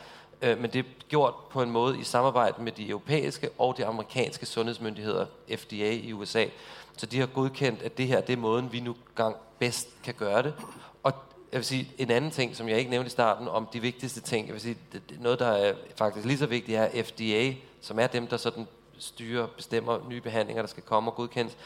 [0.43, 3.87] Øh, men det er gjort på en måde i samarbejde med de europæiske og de
[3.87, 6.45] amerikanske sundhedsmyndigheder, FDA i USA.
[6.97, 10.15] Så de har godkendt, at det her det er måden, vi nu gang bedst kan
[10.15, 10.55] gøre det.
[11.03, 11.13] Og
[11.53, 14.21] jeg vil sige, en anden ting, som jeg ikke nævnte i starten, om de vigtigste
[14.21, 17.53] ting, jeg vil sige, det, det, noget, der er faktisk lige så vigtigt, er FDA,
[17.81, 18.67] som er dem, der sådan
[18.99, 21.57] styrer, bestemmer nye behandlinger, der skal komme og godkendes.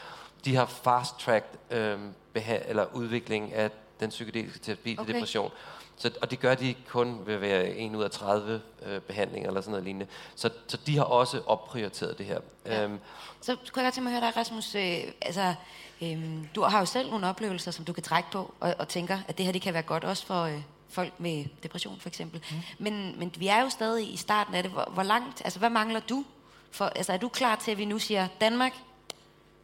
[0.45, 1.99] De har fast-tracked øh,
[2.37, 5.13] beha- eller udvikling af den psykedeliske terapi til Okay.
[5.13, 5.51] depression.
[5.97, 9.49] Så, og det gør de kun ved at være en ud af 30 øh, behandlinger
[9.49, 10.07] eller sådan noget lignende.
[10.35, 12.39] Så, så de har også opprioriteret det her.
[12.65, 12.83] Ja.
[12.83, 12.99] Øhm,
[13.41, 14.75] Så kunne jeg godt tænke mig at høre dig, Rasmus.
[14.75, 15.53] Øh, altså,
[16.01, 16.23] øh,
[16.55, 19.37] du har jo selv nogle oplevelser, som du kan trække på, og, og tænker, at
[19.37, 22.43] det her det kan være godt også for øh, folk med depression, for eksempel.
[22.51, 22.57] Mm.
[22.79, 24.71] Men, men vi er jo stadig i starten af det.
[24.71, 26.25] Hvor, hvor langt, altså hvad mangler du?
[26.73, 28.73] For, altså, er du klar til, at vi nu siger, Danmark,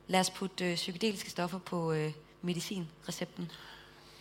[0.08, 3.52] lad os putte øh, psykedeliske stoffer på øh, medicinrecepten?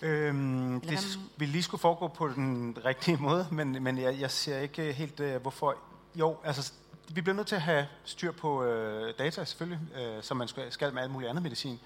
[0.03, 4.31] Øhm, Eller det ville lige skulle foregå på den rigtige måde, men, men jeg, jeg
[4.31, 5.77] ser ikke helt, øh, hvorfor.
[6.14, 6.72] Jo, altså,
[7.09, 10.72] vi bliver nødt til at have styr på øh, data, selvfølgelig, øh, som man skal,
[10.72, 11.81] skal med alt muligt andet medicin.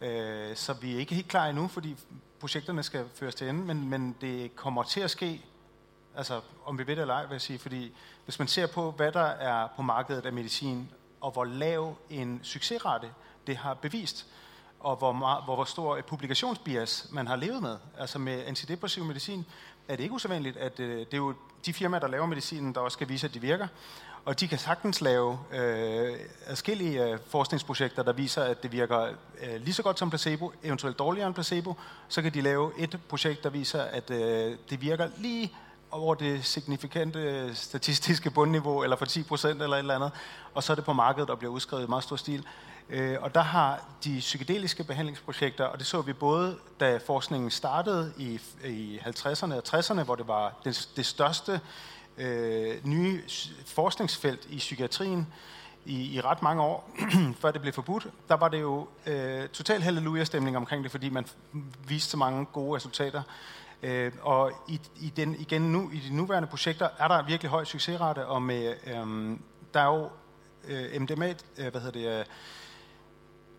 [0.00, 1.96] Øh, så vi er ikke helt klar endnu, fordi
[2.40, 5.44] projekterne skal føres til ende, men, men det kommer til at ske,
[6.16, 7.92] altså om vi ved det eller ej, vil jeg sige, fordi
[8.24, 12.40] hvis man ser på, hvad der er på markedet af medicin, og hvor lav en
[12.42, 13.08] succesrate
[13.46, 14.26] det har bevist,
[14.80, 17.76] og hvor, meget, hvor, hvor stor et publikationsbias man har levet med.
[17.98, 19.46] Altså med antidepressiv medicin
[19.88, 21.34] er det ikke usædvanligt, at øh, det er jo
[21.66, 23.66] de firmaer, der laver medicinen, der også skal vise, at de virker.
[24.24, 29.08] Og de kan sagtens lave øh, adskillige øh, forskningsprojekter, der viser, at det virker
[29.42, 31.74] øh, lige så godt som placebo, eventuelt dårligere end placebo.
[32.08, 35.52] Så kan de lave et projekt, der viser, at øh, det virker lige
[35.92, 40.10] over det signifikante øh, statistiske bundniveau, eller for 10 procent eller et eller andet,
[40.54, 42.46] og så er det på markedet og bliver udskrevet i meget stor stil.
[42.90, 48.12] Øh, og der har de psykedeliske behandlingsprojekter, og det så vi både, da forskningen startede
[48.18, 51.60] i, i 50'erne og 60'erne, hvor det var det, det største
[52.18, 53.22] øh, nye
[53.66, 55.26] forskningsfelt i psykiatrien
[55.84, 56.90] i, i ret mange år,
[57.40, 58.08] før det blev forbudt.
[58.28, 61.26] Der var det jo øh, total halleluja-stemning omkring det, fordi man
[61.88, 63.22] viste så mange gode resultater.
[63.82, 67.64] Øh, og i, i den, igen nu, i de nuværende projekter er der virkelig høj
[67.64, 69.36] succesrate, og med, øh,
[69.74, 70.10] der er jo
[70.68, 72.24] øh, MDMA, øh, hvad hedder det,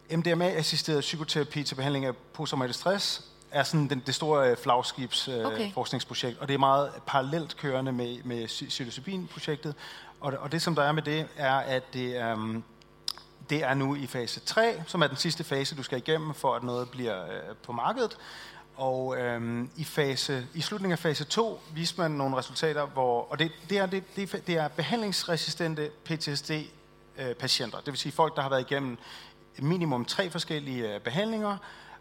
[0.09, 5.27] øh, MDMA-assisteret psykoterapi til behandling af posttraumatisk stress er sådan den, det store øh, flagskibs
[5.27, 5.73] øh, Okay.
[5.73, 9.75] forskningsprojekt, og det er meget parallelt kørende med, med psi- psilocybin-projektet.
[10.21, 12.63] Og, det- og det, som der er med det, er, at det, um,
[13.49, 16.55] det er nu i fase 3, som er den sidste fase, du skal igennem, for
[16.55, 18.17] at noget bliver øh, på markedet.
[18.75, 23.39] Og øhm, i, fase, i slutningen af fase 2 viste man nogle resultater, hvor, og
[23.39, 27.77] det, det, er, det, det, det er behandlingsresistente PTSD-patienter.
[27.77, 28.97] Øh, det vil sige folk, der har været igennem
[29.59, 31.57] minimum tre forskellige øh, behandlinger,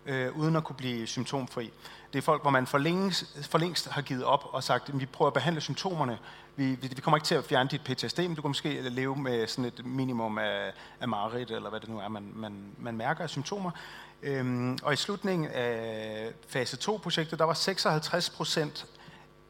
[0.07, 1.73] øh, uden at kunne blive symptomfri.
[2.13, 5.01] Det er folk, hvor man for længst, for længst har givet op og sagt, at
[5.01, 6.19] vi prøver at behandle symptomerne.
[6.57, 9.17] Vi, vi, vi kommer ikke til at fjerne dit PTSD, men du kan måske leve
[9.17, 12.97] med sådan et minimum af, af mareridt, eller hvad det nu er, man, man, man
[12.97, 13.71] mærker af symptomer.
[14.23, 18.87] Øhm, og i slutningen af fase 2-projektet, der var 56 procent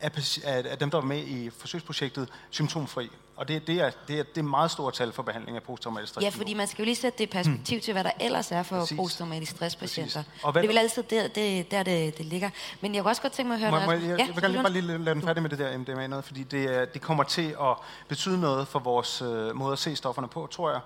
[0.01, 0.11] af,
[0.45, 3.11] af dem, der var med i forsøgsprojektet, symptomfri.
[3.37, 6.13] Og det, det, er, det, er, det er meget stort tal for behandling af posttraumatisk
[6.13, 6.25] stress.
[6.25, 7.83] Ja, fordi man skal jo lige sætte det i perspektiv hmm.
[7.83, 8.97] til, hvad der ellers er for Præcis.
[8.97, 10.23] posttraumatisk stresspatienter.
[10.43, 12.51] Og hvad, det er vel altid der, det, der det, det ligger.
[12.81, 13.71] Men jeg kunne også godt tænke mig at høre...
[13.71, 15.59] Må, må, jeg, jeg, jeg vil gerne lige bare lige lade den færdig med det
[15.59, 17.77] der MDMA noget, fordi det, det kommer til at
[18.09, 20.81] betyde noget for vores øh, måde at se stofferne på, tror jeg,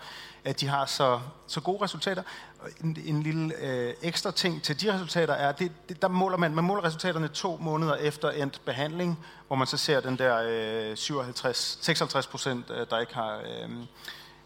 [0.44, 2.22] at de har så, så gode resultater.
[2.84, 6.54] En, en lille øh, ekstra ting til de resultater er, det, det, der måler man,
[6.54, 10.96] man måler resultaterne to måneder efter endt behandling, hvor man så ser den der øh,
[10.96, 13.70] 57, 56 procent, øh, der ikke har øh,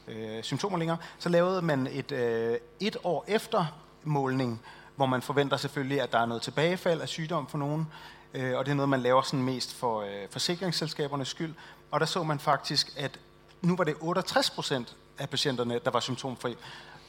[0.08, 0.98] øh, symptomer længere.
[1.18, 3.66] Så lavede man et, øh, et år efter
[4.04, 4.62] målning,
[4.96, 7.86] hvor man forventer selvfølgelig, at der er noget tilbagefald af sygdom for nogen,
[8.34, 11.54] øh, og det er noget, man laver sådan mest for øh, forsikringsselskabernes skyld.
[11.90, 13.18] Og der så man faktisk, at
[13.62, 16.56] nu var det 68 procent af patienterne, der var symptomfri.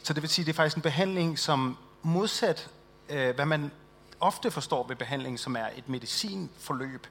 [0.04, 2.70] Så det vil sige, at det er faktisk en behandling, som modsat,
[3.10, 3.72] øh, hvad man
[4.20, 7.08] ofte forstår ved behandling, som er et medicinforløb.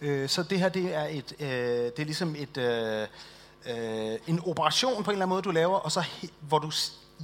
[0.00, 3.06] Øh, så det her, det er, et, øh, det er ligesom et, øh,
[3.66, 6.04] øh, en operation på en eller anden måde, du laver, og så
[6.40, 6.70] hvor du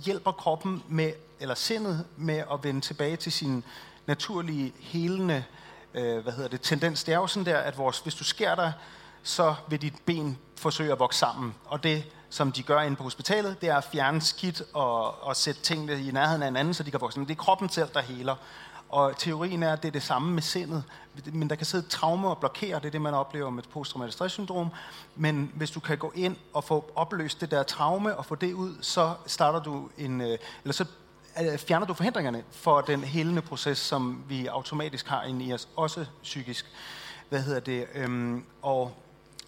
[0.05, 3.65] hjælper kroppen med, eller sindet med at vende tilbage til sin
[4.07, 5.45] naturlige helende
[5.95, 7.05] øh, hvad hedder det, tendens.
[7.05, 8.73] Det er jo sådan der, at vores, hvis du skærer dig,
[9.23, 11.55] så vil dit ben forsøge at vokse sammen.
[11.65, 15.37] Og det som de gør inde på hospitalet, det er at fjerne skidt og, og
[15.37, 17.19] sætte tingene i nærheden af hinanden, så de kan vokse.
[17.19, 18.37] Men det er kroppen selv, der heler.
[18.89, 20.85] Og teorien er, at det er det samme med sindet.
[21.33, 24.69] Men der kan sidde traume og blokere, det er det, man oplever med posttraumatisk stresssyndrom.
[25.17, 28.53] Men hvis du kan gå ind og få opløst det der traume og få det
[28.53, 30.85] ud, så starter du en, øh, eller så
[31.43, 35.69] øh, fjerner du forhindringerne for den helende proces, som vi automatisk har inde i os,
[35.77, 36.67] også psykisk.
[37.29, 37.87] Hvad hedder det?
[37.95, 39.02] Øhm, og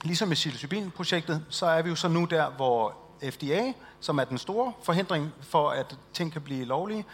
[0.04, 2.94] Ligesom med psilocybin-projektet, så er vi jo så nu der, hvor
[3.30, 7.04] FDA, som er den store forhindring for, at ting kan blive lovlige,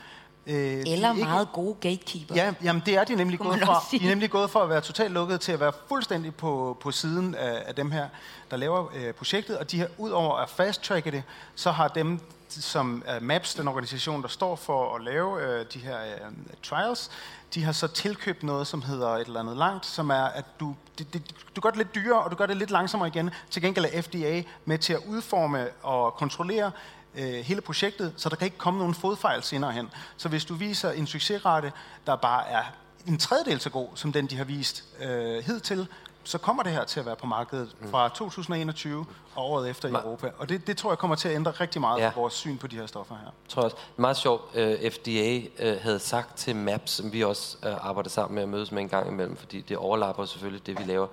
[0.47, 2.35] Øh, Eller ikke, meget gode gatekeeper.
[2.35, 3.85] Ja, jamen det er de nemlig gået fra.
[3.91, 6.91] De er nemlig gået fra at være totalt lukket til at være fuldstændig på, på
[6.91, 8.09] siden af, af dem her,
[8.51, 9.59] der laver øh, projektet.
[9.59, 11.23] Og de her, udover at fast-tracke det,
[11.55, 12.21] så har dem,
[12.53, 15.99] som uh, MAPS, den organisation, der står for at lave uh, de her
[16.29, 17.11] uh, trials,
[17.55, 20.77] de har så tilkøbt noget, som hedder et eller andet langt, som er, at du,
[20.99, 21.23] det, det,
[21.57, 23.31] du gør det lidt dyrere, og du gør det lidt langsommere igen.
[23.51, 26.71] Til gengæld er FDA med til at udforme og kontrollere
[27.15, 29.91] øh, hele projektet, så der kan ikke komme nogen fodfejl senere hen.
[30.17, 31.73] Så hvis du viser en succesrate,
[32.07, 32.63] der bare er
[33.07, 35.89] en tredjedel så god, som den de har vist øh, hidtil,
[36.25, 37.91] så kommer det her til at være på markedet mm.
[37.91, 40.31] fra 2021 og året efter i Europa.
[40.39, 42.11] Og det, det tror jeg kommer til at ændre rigtig meget ja.
[42.15, 43.25] på vores syn på de her stoffer her.
[43.25, 43.77] Jeg tror også.
[43.97, 44.43] Meget sjovt.
[44.55, 48.35] Uh, øh, FDA uh, øh, havde sagt til MAPS, som vi også uh, arbejder sammen
[48.35, 51.07] med at mødes med en gang imellem, fordi det overlapper selvfølgelig det, vi laver.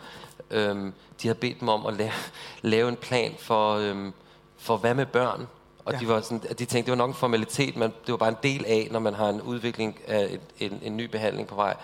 [0.72, 2.12] Um, de havde bedt dem om at lave,
[2.62, 4.14] lave en plan for, um,
[4.58, 5.47] for hvad med børn?
[5.86, 5.99] Og ja.
[5.99, 8.38] de, var sådan, de tænkte, det var nok en formalitet, men det var bare en
[8.43, 11.76] del af, når man har en udvikling af en, en, en ny behandling på vej.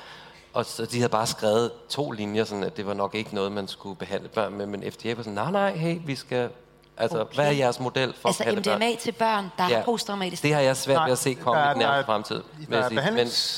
[0.54, 3.51] Og så de havde bare skrevet to linjer, sådan at det var nok ikke noget,
[3.51, 4.66] man skulle behandle børn med.
[4.66, 6.49] Men FDA var sådan, nej, nej, hey, vi skal...
[6.97, 7.36] Altså, okay.
[7.36, 8.97] hvad er jeres model for altså, at MDMA børn?
[8.97, 9.76] til børn, der ja.
[9.76, 12.41] har posttraumatisk Det har jeg svært ved at se komme i den nærmeste fremtid.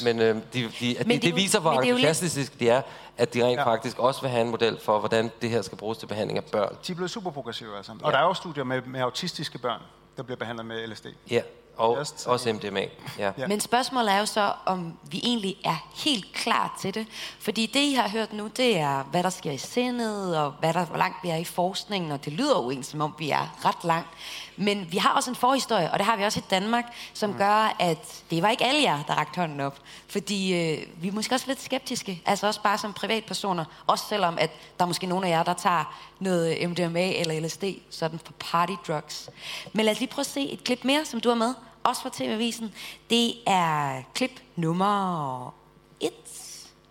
[0.03, 2.81] Men, men øh, de, de, men det, det viser, hvor entusiastiske de er,
[3.17, 3.65] at de rent ja.
[3.65, 6.43] faktisk også vil have en model for, hvordan det her skal bruges til behandling af
[6.43, 6.75] børn.
[6.87, 7.91] De er blevet super progressive, altså.
[7.91, 8.17] Og ja.
[8.17, 9.81] der er jo studier med, med autistiske børn,
[10.17, 11.05] der bliver behandlet med LSD.
[11.31, 11.41] Ja,
[11.77, 12.85] og Just, også MDMA.
[13.19, 13.31] Ja.
[13.37, 13.47] ja.
[13.47, 17.07] Men spørgsmålet er jo så, om vi egentlig er helt klar til det.
[17.39, 20.73] Fordi det, I har hørt nu, det er, hvad der sker i sindet, og hvad
[20.73, 23.29] der, hvor langt vi er i forskningen, og det lyder jo egentlig, som om vi
[23.29, 24.09] er ret langt.
[24.57, 27.37] Men vi har også en forhistorie, og det har vi også i Danmark, som mm.
[27.37, 29.79] gør, at det var ikke alle jer, der rakte hånden op.
[30.07, 34.37] Fordi øh, vi er måske også lidt skeptiske, altså også bare som privatpersoner, også selvom
[34.37, 38.33] at der er måske nogle af jer, der tager noget MDMA eller LSD, sådan for
[38.39, 39.29] party drugs.
[39.73, 41.53] Men lad os lige prøve at se et klip mere, som du har med,
[41.85, 42.73] også fra TV-avisen.
[43.09, 45.53] Det er klip nummer
[45.99, 46.11] et.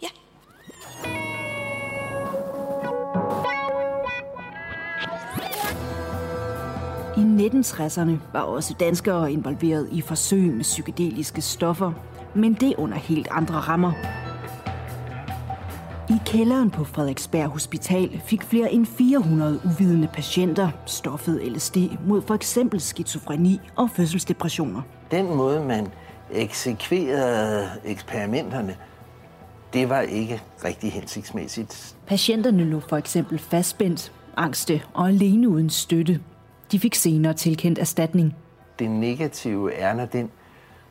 [0.02, 0.08] Ja.
[7.16, 11.92] I 1960'erne var også danskere involveret i forsøg med psykedeliske stoffer,
[12.34, 14.23] men det under helt andre rammer.
[16.10, 21.76] I kælderen på Frederiksberg Hospital fik flere end 400 uvidende patienter stoffet LSD
[22.06, 24.82] mod for eksempel skizofreni og fødselsdepressioner.
[25.10, 25.88] Den måde, man
[26.30, 28.76] eksekverede eksperimenterne
[29.74, 31.96] det var ikke rigtig hensigtsmæssigt.
[32.06, 36.20] Patienterne lå for eksempel fastspændt, angste og alene uden støtte.
[36.72, 38.36] De fik senere tilkendt erstatning.
[38.78, 40.30] Det negative er, når den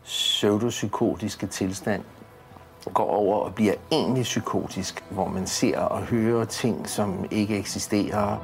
[0.03, 2.01] pseudopsykotiske tilstand
[2.93, 8.37] går over og bliver egentlig psykotisk, hvor man ser og hører ting, som ikke eksisterer.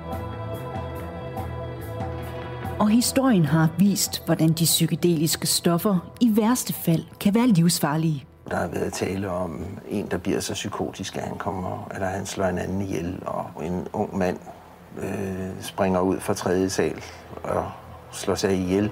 [2.80, 8.26] Og historien har vist, hvordan de psykedeliske stoffer i værste fald kan være livsfarlige.
[8.50, 12.26] Der har været tale om en, der bliver så psykotisk, at han kommer, eller han
[12.26, 14.38] slår en anden ihjel, og en ung mand
[14.98, 17.04] øh, springer ud fra tredje sal
[17.44, 17.66] og
[18.12, 18.92] slår sig ihjel.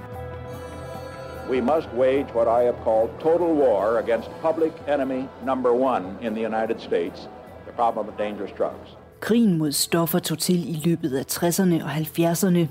[1.49, 6.33] We must wage what I have called total war against public enemy number one in
[6.33, 7.29] the United States,
[7.65, 8.97] the problem of dangerous drugs.
[9.19, 12.67] Krigen mod stoffer tog til i løbet af 60'erne og 70'erne.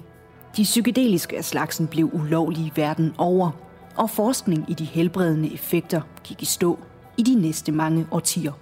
[0.57, 3.51] De psykedeliske af slagsen blev ulovlige verden over,
[3.97, 6.79] og forskning i de helbredende effekter gik i stå
[7.17, 8.53] i de næste mange årtier.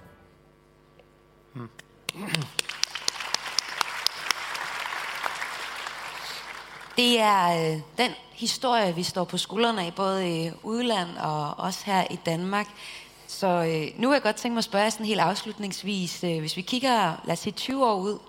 [6.97, 11.85] Det er øh, den historie, vi står på skuldrene af, både i udland og også
[11.85, 12.67] her i Danmark.
[13.27, 16.39] Så øh, nu vil jeg godt tænke mig at spørge jer sådan helt afslutningsvis, øh,
[16.39, 18.19] hvis vi kigger, lad os sige 20 år ud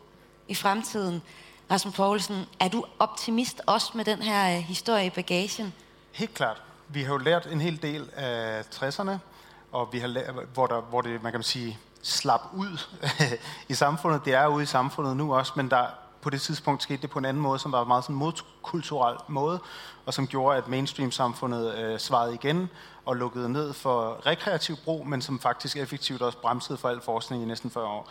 [0.49, 1.23] i fremtiden,
[1.71, 5.73] Rasmus Poulsen, er du optimist også med den her øh, historie i bagagen?
[6.13, 6.63] Helt klart.
[6.89, 9.13] Vi har jo lært en hel del af 60'erne,
[9.73, 12.79] og vi har lært, hvor, der, hvor det, man kan sige, slap ud
[13.69, 14.25] i samfundet.
[14.25, 15.87] Det er ude i samfundet nu også, men der
[16.27, 19.61] på det tidspunkt skete det på en anden måde, som var meget sådan modkulturel måde,
[20.07, 22.71] og som gjorde, at mainstream-samfundet øh, svarede igen
[23.05, 27.43] og lukkede ned for rekreativ brug, men som faktisk effektivt også bremsede for al forskning
[27.43, 28.11] i næsten 40 år.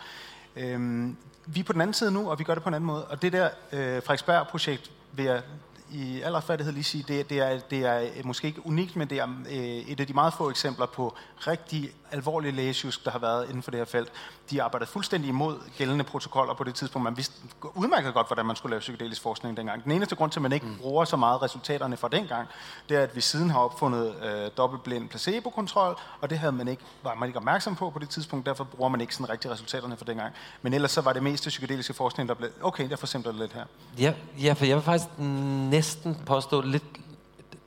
[0.56, 2.86] Øhm, vi er på den anden side nu, og vi gør det på en anden
[2.86, 3.04] måde.
[3.04, 5.42] Og det der øh, Frederiksberg-projekt vil jeg
[5.90, 9.28] i allerfærdighed lige sige, det, det, er, det er måske ikke unikt, men det er
[9.50, 13.62] øh, et af de meget få eksempler på rigtig alvorlige lægesjusk, der har været inden
[13.62, 14.12] for det her felt.
[14.50, 17.04] De arbejdede fuldstændig imod gældende protokoller på det tidspunkt.
[17.04, 17.34] Man vidste
[17.74, 19.84] udmærket godt, hvordan man skulle lave psykedelisk forskning dengang.
[19.84, 20.76] Den eneste grund til, at man ikke mm.
[20.76, 22.48] bruger så meget resultaterne fra dengang,
[22.88, 26.82] det er, at vi siden har opfundet øh, dobbeltblind placebo-kontrol, og det havde man ikke,
[27.02, 29.96] var man ikke opmærksom på på det tidspunkt, derfor bruger man ikke sådan rigtig resultaterne
[29.96, 30.34] fra dengang.
[30.62, 33.52] Men ellers så var det meste psykedeliske forskning, der blev, okay, jeg forsimpler det lidt
[33.52, 33.64] her.
[33.98, 36.84] Ja, ja, for jeg vil faktisk næsten påstå lidt,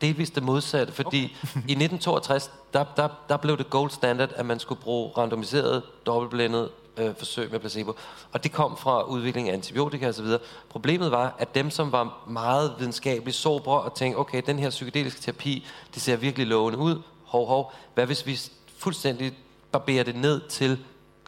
[0.01, 1.55] delvist det modsatte, fordi okay.
[1.55, 6.69] i 1962, der, der, der blev det gold standard, at man skulle bruge randomiseret, dobbeltblindet
[6.97, 7.95] øh, forsøg med placebo.
[8.31, 10.25] Og det kom fra udvikling af antibiotika osv.
[10.69, 15.21] Problemet var, at dem, som var meget videnskabeligt sobre og tænkte, okay, den her psykedeliske
[15.21, 18.39] terapi, det ser virkelig lovende ud, hov, hov, hvad hvis vi
[18.77, 19.33] fuldstændig
[19.71, 20.79] barberer det ned til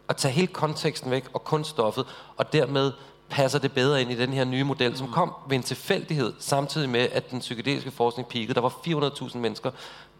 [0.10, 2.06] at tage hele konteksten væk og kun stoffet,
[2.38, 2.92] og dermed
[3.32, 6.90] passer det bedre ind i den her nye model, som kom ved en tilfældighed, samtidig
[6.90, 8.54] med, at den psykedeliske forskning peakede.
[8.54, 9.72] Der var 400.000 mennesker,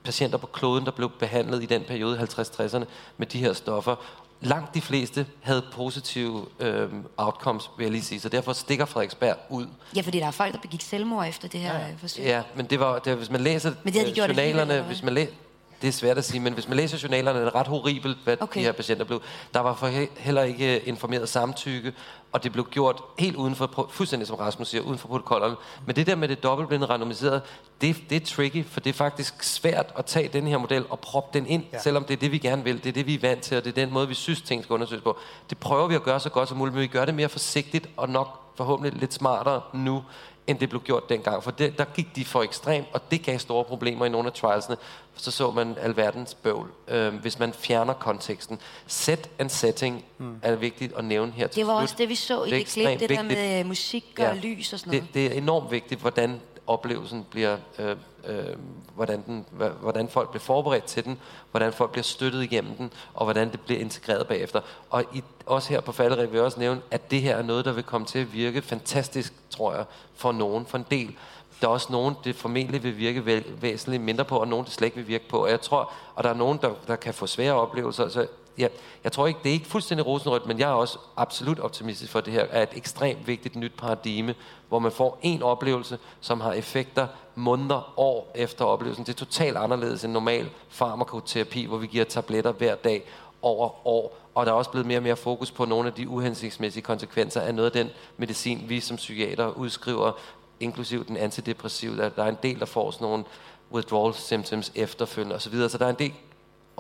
[0.04, 2.86] patienter på kloden, der blev behandlet i den periode 50-60'erne
[3.18, 3.96] med de her stoffer.
[4.42, 9.36] Langt de fleste havde positive øh, outcomes, vil jeg lige sige, så derfor stikker Frederiksberg
[9.50, 9.68] ud.
[9.96, 11.86] Ja, fordi der er folk, der begik selvmord efter det her ja.
[11.98, 12.26] forsøg.
[12.26, 15.14] Ja, men det var, det hvis man læser men det de journalerne, det hvis man
[15.14, 15.34] læser
[15.82, 18.38] det er svært at sige, men hvis man læser journalerne, er det ret horribelt, hvad
[18.40, 18.60] okay.
[18.60, 19.22] de her patienter blev.
[19.54, 21.94] Der var for heller ikke informeret samtykke,
[22.32, 25.56] og det blev gjort helt uden for, fuldstændig som Rasmus siger, uden for protokollerne.
[25.86, 27.42] Men det der med det dobbeltblinde randomiserede,
[27.82, 31.00] det, det er tricky, for det er faktisk svært at tage den her model og
[31.00, 31.80] proppe den ind, ja.
[31.80, 32.84] selvom det er det, vi gerne vil.
[32.84, 34.64] Det er det, vi er vant til, og det er den måde, vi synes, ting
[34.64, 35.18] skal undersøges på.
[35.50, 37.90] Det prøver vi at gøre så godt som muligt, men vi gør det mere forsigtigt
[37.98, 40.04] og nok forhåbentlig lidt smartere nu,
[40.52, 41.44] end det blev gjort dengang.
[41.44, 44.34] For det, der gik de for ekstremt, og det gav store problemer i nogle af
[44.34, 44.78] trialsene.
[45.16, 48.60] Så så man alverdens bøvl, øh, hvis man fjerner konteksten.
[48.88, 50.40] Set and setting mm.
[50.42, 53.00] er vigtigt at nævne her Det var også det, vi så i det, det klip,
[53.00, 53.40] det der vigtigt.
[53.40, 55.04] med musik og ja, lys og sådan noget.
[55.04, 57.96] Det, det er enormt vigtigt, hvordan oplevelsen bliver, øh,
[58.26, 58.56] øh,
[58.96, 59.46] hvordan, den,
[59.82, 61.20] hvordan folk bliver forberedt til den,
[61.52, 64.62] hvordan folk bliver støttet igennem den, og hvordan det bliver integreret bagefter.
[64.90, 67.66] Og i, også her på Falderæb vil jeg også nævne, at det her er noget,
[67.66, 69.86] der vil komme til at virke fantastisk, tror jeg,
[70.16, 71.16] for nogen, for en del.
[71.62, 74.74] Der er også nogen, det formentlig vil virke væ- væsentligt mindre på, og nogen, det
[74.74, 75.44] slet ikke vil virke på.
[75.44, 78.10] Og jeg tror, og der er nogen, der, der kan få svære oplevelser.
[78.10, 78.68] Så ja,
[79.04, 82.20] jeg tror ikke, det er ikke fuldstændig rosenrødt, men jeg er også absolut optimistisk for,
[82.20, 84.36] at det her er et ekstremt vigtigt nyt paradigme,
[84.70, 89.06] hvor man får en oplevelse, som har effekter måneder, år efter oplevelsen.
[89.06, 93.04] Det er totalt anderledes end normal farmakoterapi, hvor vi giver tabletter hver dag
[93.42, 94.18] over år.
[94.36, 97.42] Og der er også blevet mere og mere fokus på nogle af de uhensigtsmæssige konsekvenser
[97.42, 100.12] af noget af den medicin, vi som psykiater udskriver,
[100.60, 101.98] inklusiv den antidepressive.
[101.98, 103.24] Der, der er en del, der får sådan nogle
[103.72, 105.70] withdrawal symptoms efterfølgende osv.
[105.70, 106.14] Så der er en del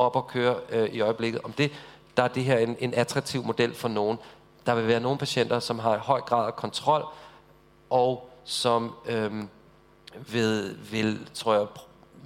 [0.02, 1.42] op at køre øh, i øjeblikket.
[1.44, 1.72] Om det,
[2.18, 4.18] der er det her en, en attraktiv model for nogen.
[4.66, 7.06] Der vil være nogle patienter, som har høj grad af kontrol,
[7.90, 9.32] og som øh,
[10.32, 11.66] vil, vil, tror jeg,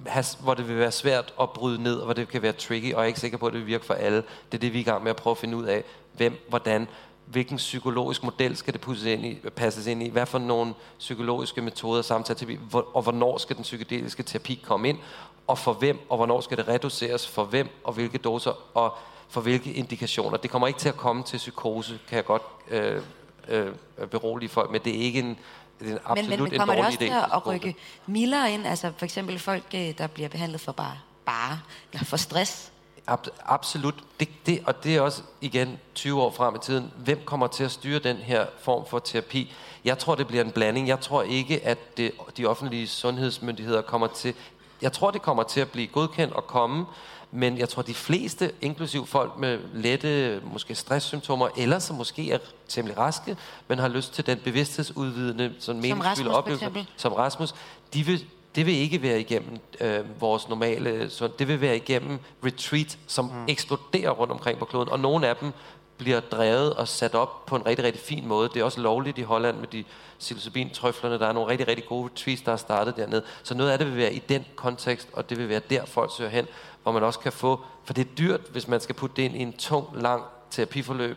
[0.06, 2.94] have, hvor det vil være svært at bryde ned, og hvor det kan være tricky,
[2.94, 4.16] og jeg er ikke sikker på, at det vil virke for alle.
[4.52, 5.84] Det er det, vi er i gang med at prøve at finde ud af,
[6.16, 6.88] hvem, hvordan,
[7.26, 11.62] hvilken psykologisk model skal det passes ind i, passes ind i, hvad for nogle psykologiske
[11.62, 14.98] metoder, samtaleterapi, hvor, og hvornår skal den psykedeliske terapi komme ind,
[15.46, 18.94] og for hvem, og hvornår skal det reduceres, for hvem, og hvilke doser, og
[19.28, 20.36] for hvilke indikationer.
[20.36, 23.02] Det kommer ikke til at komme til psykose, kan jeg godt øh,
[23.48, 23.72] øh,
[24.10, 25.38] berolige folk, men det er ikke en,
[25.80, 27.28] det er en absolut men, men, men kommer en det dårlig også idé.
[27.30, 27.76] til at rykke
[28.06, 28.66] mildere ind?
[28.66, 31.60] Altså for eksempel folk, øh, der bliver behandlet for bare, bare
[31.92, 32.72] eller for stress.
[33.10, 33.94] Ab- absolut.
[34.20, 36.92] Det, det, og det er også igen 20 år frem i tiden.
[36.96, 39.52] Hvem kommer til at styre den her form for terapi?
[39.84, 40.88] Jeg tror, det bliver en blanding.
[40.88, 44.34] Jeg tror ikke, at det, de offentlige sundhedsmyndigheder kommer til...
[44.82, 46.84] Jeg tror, det kommer til at blive godkendt og komme,
[47.30, 52.38] men jeg tror, de fleste, inklusiv folk med lette, måske stresssymptomer, eller som måske er
[52.68, 53.36] temmelig raske,
[53.68, 57.54] men har lyst til den bevidsthedsudvidende, sådan meningsfulde oplevelse, som Rasmus,
[57.94, 58.24] de vil,
[58.54, 63.24] det vil ikke være igennem øh, vores normale, så det vil være igennem retreat, som
[63.24, 63.44] mm.
[63.48, 65.52] eksploderer rundt omkring på kloden, og nogle af dem
[65.98, 68.48] bliver drevet og sat op på en rigtig, rigtig fin måde.
[68.48, 69.84] Det er også lovligt i Holland med de
[70.18, 71.18] psilocybin-trøflerne.
[71.18, 73.22] Der er nogle rigtig, rigtig gode tweets, der er startet dernede.
[73.42, 76.10] Så noget af det vil være i den kontekst, og det vil være der, folk
[76.16, 76.46] søger hen,
[76.82, 79.36] hvor man også kan få, for det er dyrt, hvis man skal putte det ind
[79.36, 81.16] i en tung, lang terapiforløb.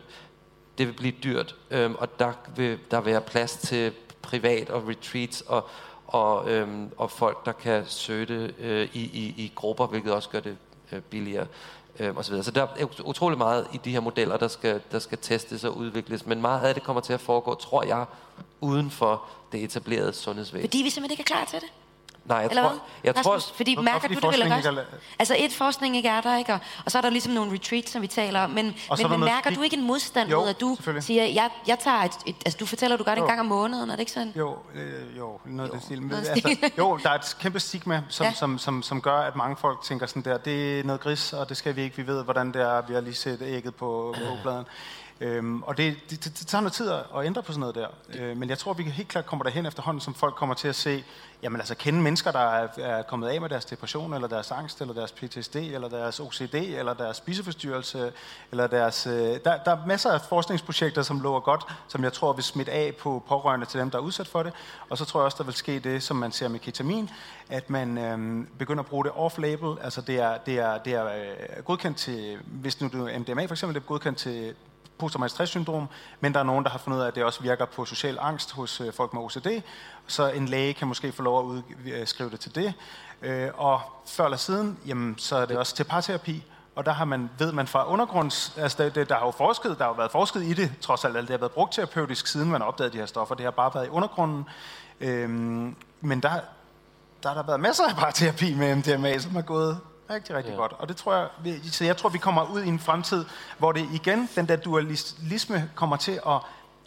[0.78, 5.40] Det vil blive dyrt, øhm, og der vil der være plads til privat og retreats
[5.40, 5.68] og,
[6.06, 10.28] og, øhm, og folk, der kan søge det øh, i, i, i grupper, hvilket også
[10.28, 10.56] gør det
[10.92, 11.46] øh, billigere.
[12.00, 12.44] Øh, og så, videre.
[12.44, 15.76] så der er utrolig meget i de her modeller, der skal, der skal testes og
[15.76, 18.04] udvikles, men meget af det kommer til at foregå, tror jeg,
[18.60, 20.68] uden for det etablerede sundhedsvæsen.
[20.68, 21.68] Fordi vi simpelthen ikke er klar til det.
[22.24, 22.78] Nej, jeg Eller tror, hvad?
[23.04, 24.84] jeg tror, Rasmus, fordi mærker du det vel også?
[25.18, 26.52] Altså et, forskning ikke er der, ikke?
[26.52, 28.50] Og, og så er der ligesom nogle retreats, som vi taler om.
[28.50, 31.24] Men, men, men noget mærker fik- du ikke en modstand Jo, mod, at du siger,
[31.24, 33.28] jeg, jeg tager et, et, altså du fortæller, du gør det en Jo.
[33.28, 34.32] gang om måneden, er det ikke sådan?
[34.36, 36.00] Jo, øh, jo, noget af den stil.
[36.02, 36.72] Men, noget af altså, stil.
[36.78, 38.32] jo, der er et kæmpe stigma, som, Ja.
[38.32, 41.48] som, som, som gør, at mange folk tænker sådan der, det er noget gris, og
[41.48, 44.14] det skal vi ikke, vi ved, hvordan det er, vi har lige set ægget på
[44.18, 44.64] kogebladen.
[45.22, 47.88] Øhm, og det, det, det, det tager noget tid at ændre på sådan noget der.
[48.14, 50.74] Øh, men jeg tror, vi helt klart kommer derhen efterhånden, som folk kommer til at
[50.74, 51.04] se,
[51.42, 54.80] jamen altså kende mennesker, der er, er kommet af med deres depression, eller deres angst,
[54.80, 58.12] eller deres PTSD, eller deres OCD, eller deres spiseforstyrrelse,
[58.50, 59.06] eller deres...
[59.06, 62.72] Øh, der, der er masser af forskningsprojekter, som lover godt, som jeg tror vil smitte
[62.72, 64.52] af på pårørende til dem, der er udsat for det.
[64.88, 67.10] Og så tror jeg også, der vil ske det, som man ser med ketamin,
[67.48, 69.84] at man øh, begynder at bruge det off-label.
[69.84, 73.54] Altså det er, det er, det er øh, godkendt til, hvis nu du MDMA for
[73.54, 74.54] eksempel, det er godkendt til
[75.00, 75.88] posttraumatisk stresssyndrom,
[76.20, 78.18] men der er nogen, der har fundet ud af, at det også virker på social
[78.20, 79.46] angst hos øh, folk med OCD.
[80.06, 81.62] Så en læge kan måske få lov at
[82.00, 82.74] udskrive øh, det til det.
[83.22, 86.44] Øh, og før eller siden, jamen, så er det også til parterapi,
[86.74, 89.78] og der har man, ved man fra undergrunds, altså det, der, der har jo forsket,
[89.78, 92.26] der har jo været forsket i det, trods alt, altså, det har været brugt terapeutisk,
[92.26, 93.34] siden man opdagede de her stoffer.
[93.34, 94.44] Det har bare været i undergrunden.
[95.00, 96.30] Øhm, men der,
[97.22, 99.80] der har der været masser af parterapi med MDMA, som er gået
[100.10, 100.56] rigtig, rigtig ja.
[100.56, 100.72] godt.
[100.78, 103.24] Og det tror jeg, vi- så jeg tror, vi kommer ud i en fremtid,
[103.58, 106.36] hvor det igen, den der dualisme kommer til at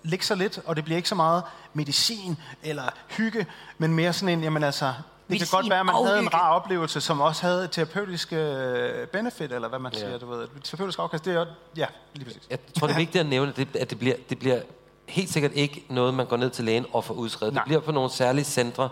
[0.03, 1.43] ligge så lidt, og det bliver ikke så meget
[1.73, 3.45] medicin eller hygge,
[3.77, 4.93] men mere sådan en, jamen altså, det
[5.27, 7.71] Medicin kan godt være, at man og havde en rar oplevelse, som også havde et
[7.71, 9.99] terapeutisk øh, benefit, eller hvad man Ja.
[9.99, 10.43] siger, du ved.
[10.43, 11.45] Et terapeutisk afkast, det er jo,
[11.77, 12.41] ja, lige præcis.
[12.49, 14.61] Jeg tror, det er vigtigt at nævne, det, at det bliver, det bliver
[15.07, 17.53] helt sikkert ikke noget, man går ned til lægen og får udskrevet.
[17.53, 17.63] Nej.
[17.63, 18.89] Det bliver på nogle særlige centre,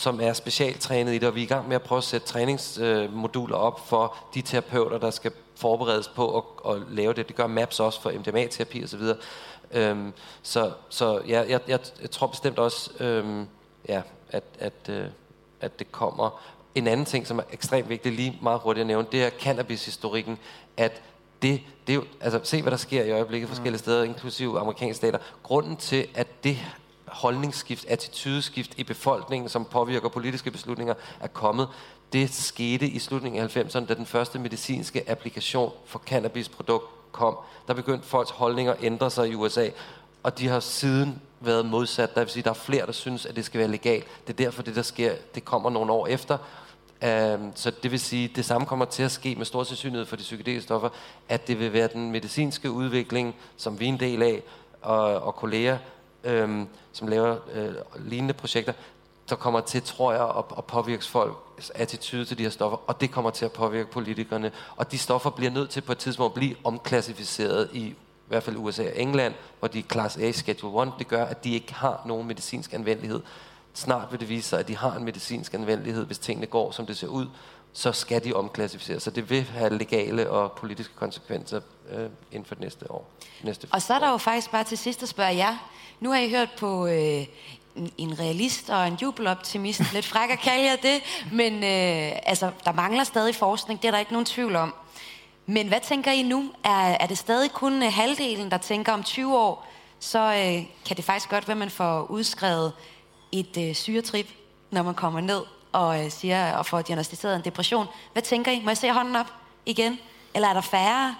[0.00, 2.26] som er specialtrænet i det, og vi er i gang med at prøve at sætte
[2.26, 7.28] træningsmoduler op for de terapeuter, der skal forberedes på at, at lave det.
[7.28, 9.02] Det gør MAPS også for MDMA-terapi osv.
[9.72, 13.46] Øhm, så så ja, jeg, jeg, jeg tror bestemt også, øhm,
[13.88, 15.06] ja, at, at, øh,
[15.60, 16.40] at det kommer.
[16.74, 20.38] En anden ting, som er ekstremt vigtig, lige meget hurtigt at nævne, det er cannabis-historikken,
[20.76, 21.02] at
[21.42, 24.96] det, det er jo, altså se hvad der sker i øjeblikket forskellige steder, inklusive amerikanske
[24.96, 25.18] stater.
[25.42, 26.58] Grunden til, at det
[27.12, 31.68] holdningsskift, attitydeskift i befolkningen, som påvirker politiske beslutninger, er kommet,
[32.12, 37.36] det skete i slutningen af 90'erne, da den første medicinske applikation for cannabisprodukt kom.
[37.68, 39.68] Der begyndte folks holdninger at ændre sig i USA,
[40.22, 42.14] og de har siden været modsat.
[42.14, 44.06] Der vil sige, der er flere, der synes, at det skal være legalt.
[44.26, 46.38] Det er derfor, det der sker, det kommer nogle år efter.
[47.34, 50.16] Um, så det vil sige, det samme kommer til at ske med stor sandsynlighed for
[50.16, 50.88] de psykedeliske stoffer,
[51.28, 54.42] at det vil være den medicinske udvikling, som vi er en del af,
[54.82, 55.78] og, og kolleger,
[56.24, 58.72] øhm, som laver øh, lignende projekter,
[59.28, 63.00] der kommer til, tror jeg, at, at påvirke folks attitude til de her stoffer, og
[63.00, 64.52] det kommer til at påvirke politikerne.
[64.76, 67.94] Og de stoffer bliver nødt til på et tidspunkt at blive omklassificeret i
[68.30, 70.92] i hvert fald USA og England, hvor de er class A, schedule 1.
[70.98, 73.20] Det gør, at de ikke har nogen medicinsk anvendelighed.
[73.74, 76.86] Snart vil det vise sig, at de har en medicinsk anvendelighed, hvis tingene går, som
[76.86, 77.26] det ser ud,
[77.72, 79.02] så skal de omklassificeres.
[79.02, 81.60] Så det vil have legale og politiske konsekvenser
[81.90, 83.10] øh, inden for det næste år.
[83.42, 85.56] Næste Og så er der jo faktisk bare til sidst at spørge jer.
[86.00, 87.26] Nu har I hørt på øh,
[87.76, 89.92] en, en realist og en jubeloptimist.
[89.92, 93.92] Lidt fræk at kalde jer det, men øh, altså, der mangler stadig forskning, det er
[93.92, 94.74] der ikke nogen tvivl om.
[95.46, 96.50] Men hvad tænker I nu?
[96.64, 99.66] Er, er det stadig kun øh, halvdelen, der tænker om 20 år,
[99.98, 102.72] så øh, kan det faktisk godt være, at man får udskrevet
[103.32, 104.26] et øh, syretrip,
[104.70, 105.42] når man kommer ned
[105.72, 107.86] og øh, siger og får diagnostiseret en depression.
[108.12, 108.60] Hvad tænker I?
[108.64, 109.32] Må jeg se hånden op
[109.66, 109.98] igen?
[110.34, 111.16] Eller er der færre?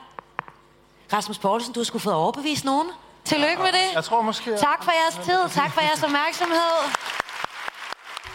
[1.13, 2.89] Rasmus Poulsen, du har skulle fået overbevist nogen.
[3.31, 3.95] Tillykke med det.
[3.95, 4.51] Jeg tror måske...
[4.51, 5.61] Tak for jeres tid.
[5.61, 6.73] Tak for jeres opmærksomhed.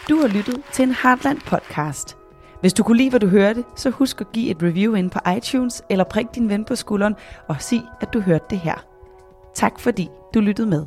[0.08, 2.16] Du har lyttet til en Heartland podcast.
[2.60, 5.18] Hvis du kunne lide, hvad du hørte, så husk at give et review ind på
[5.36, 7.14] iTunes, eller prik din ven på skulderen
[7.48, 8.74] og sig, at du hørte det her.
[9.54, 10.86] Tak fordi du lyttede med.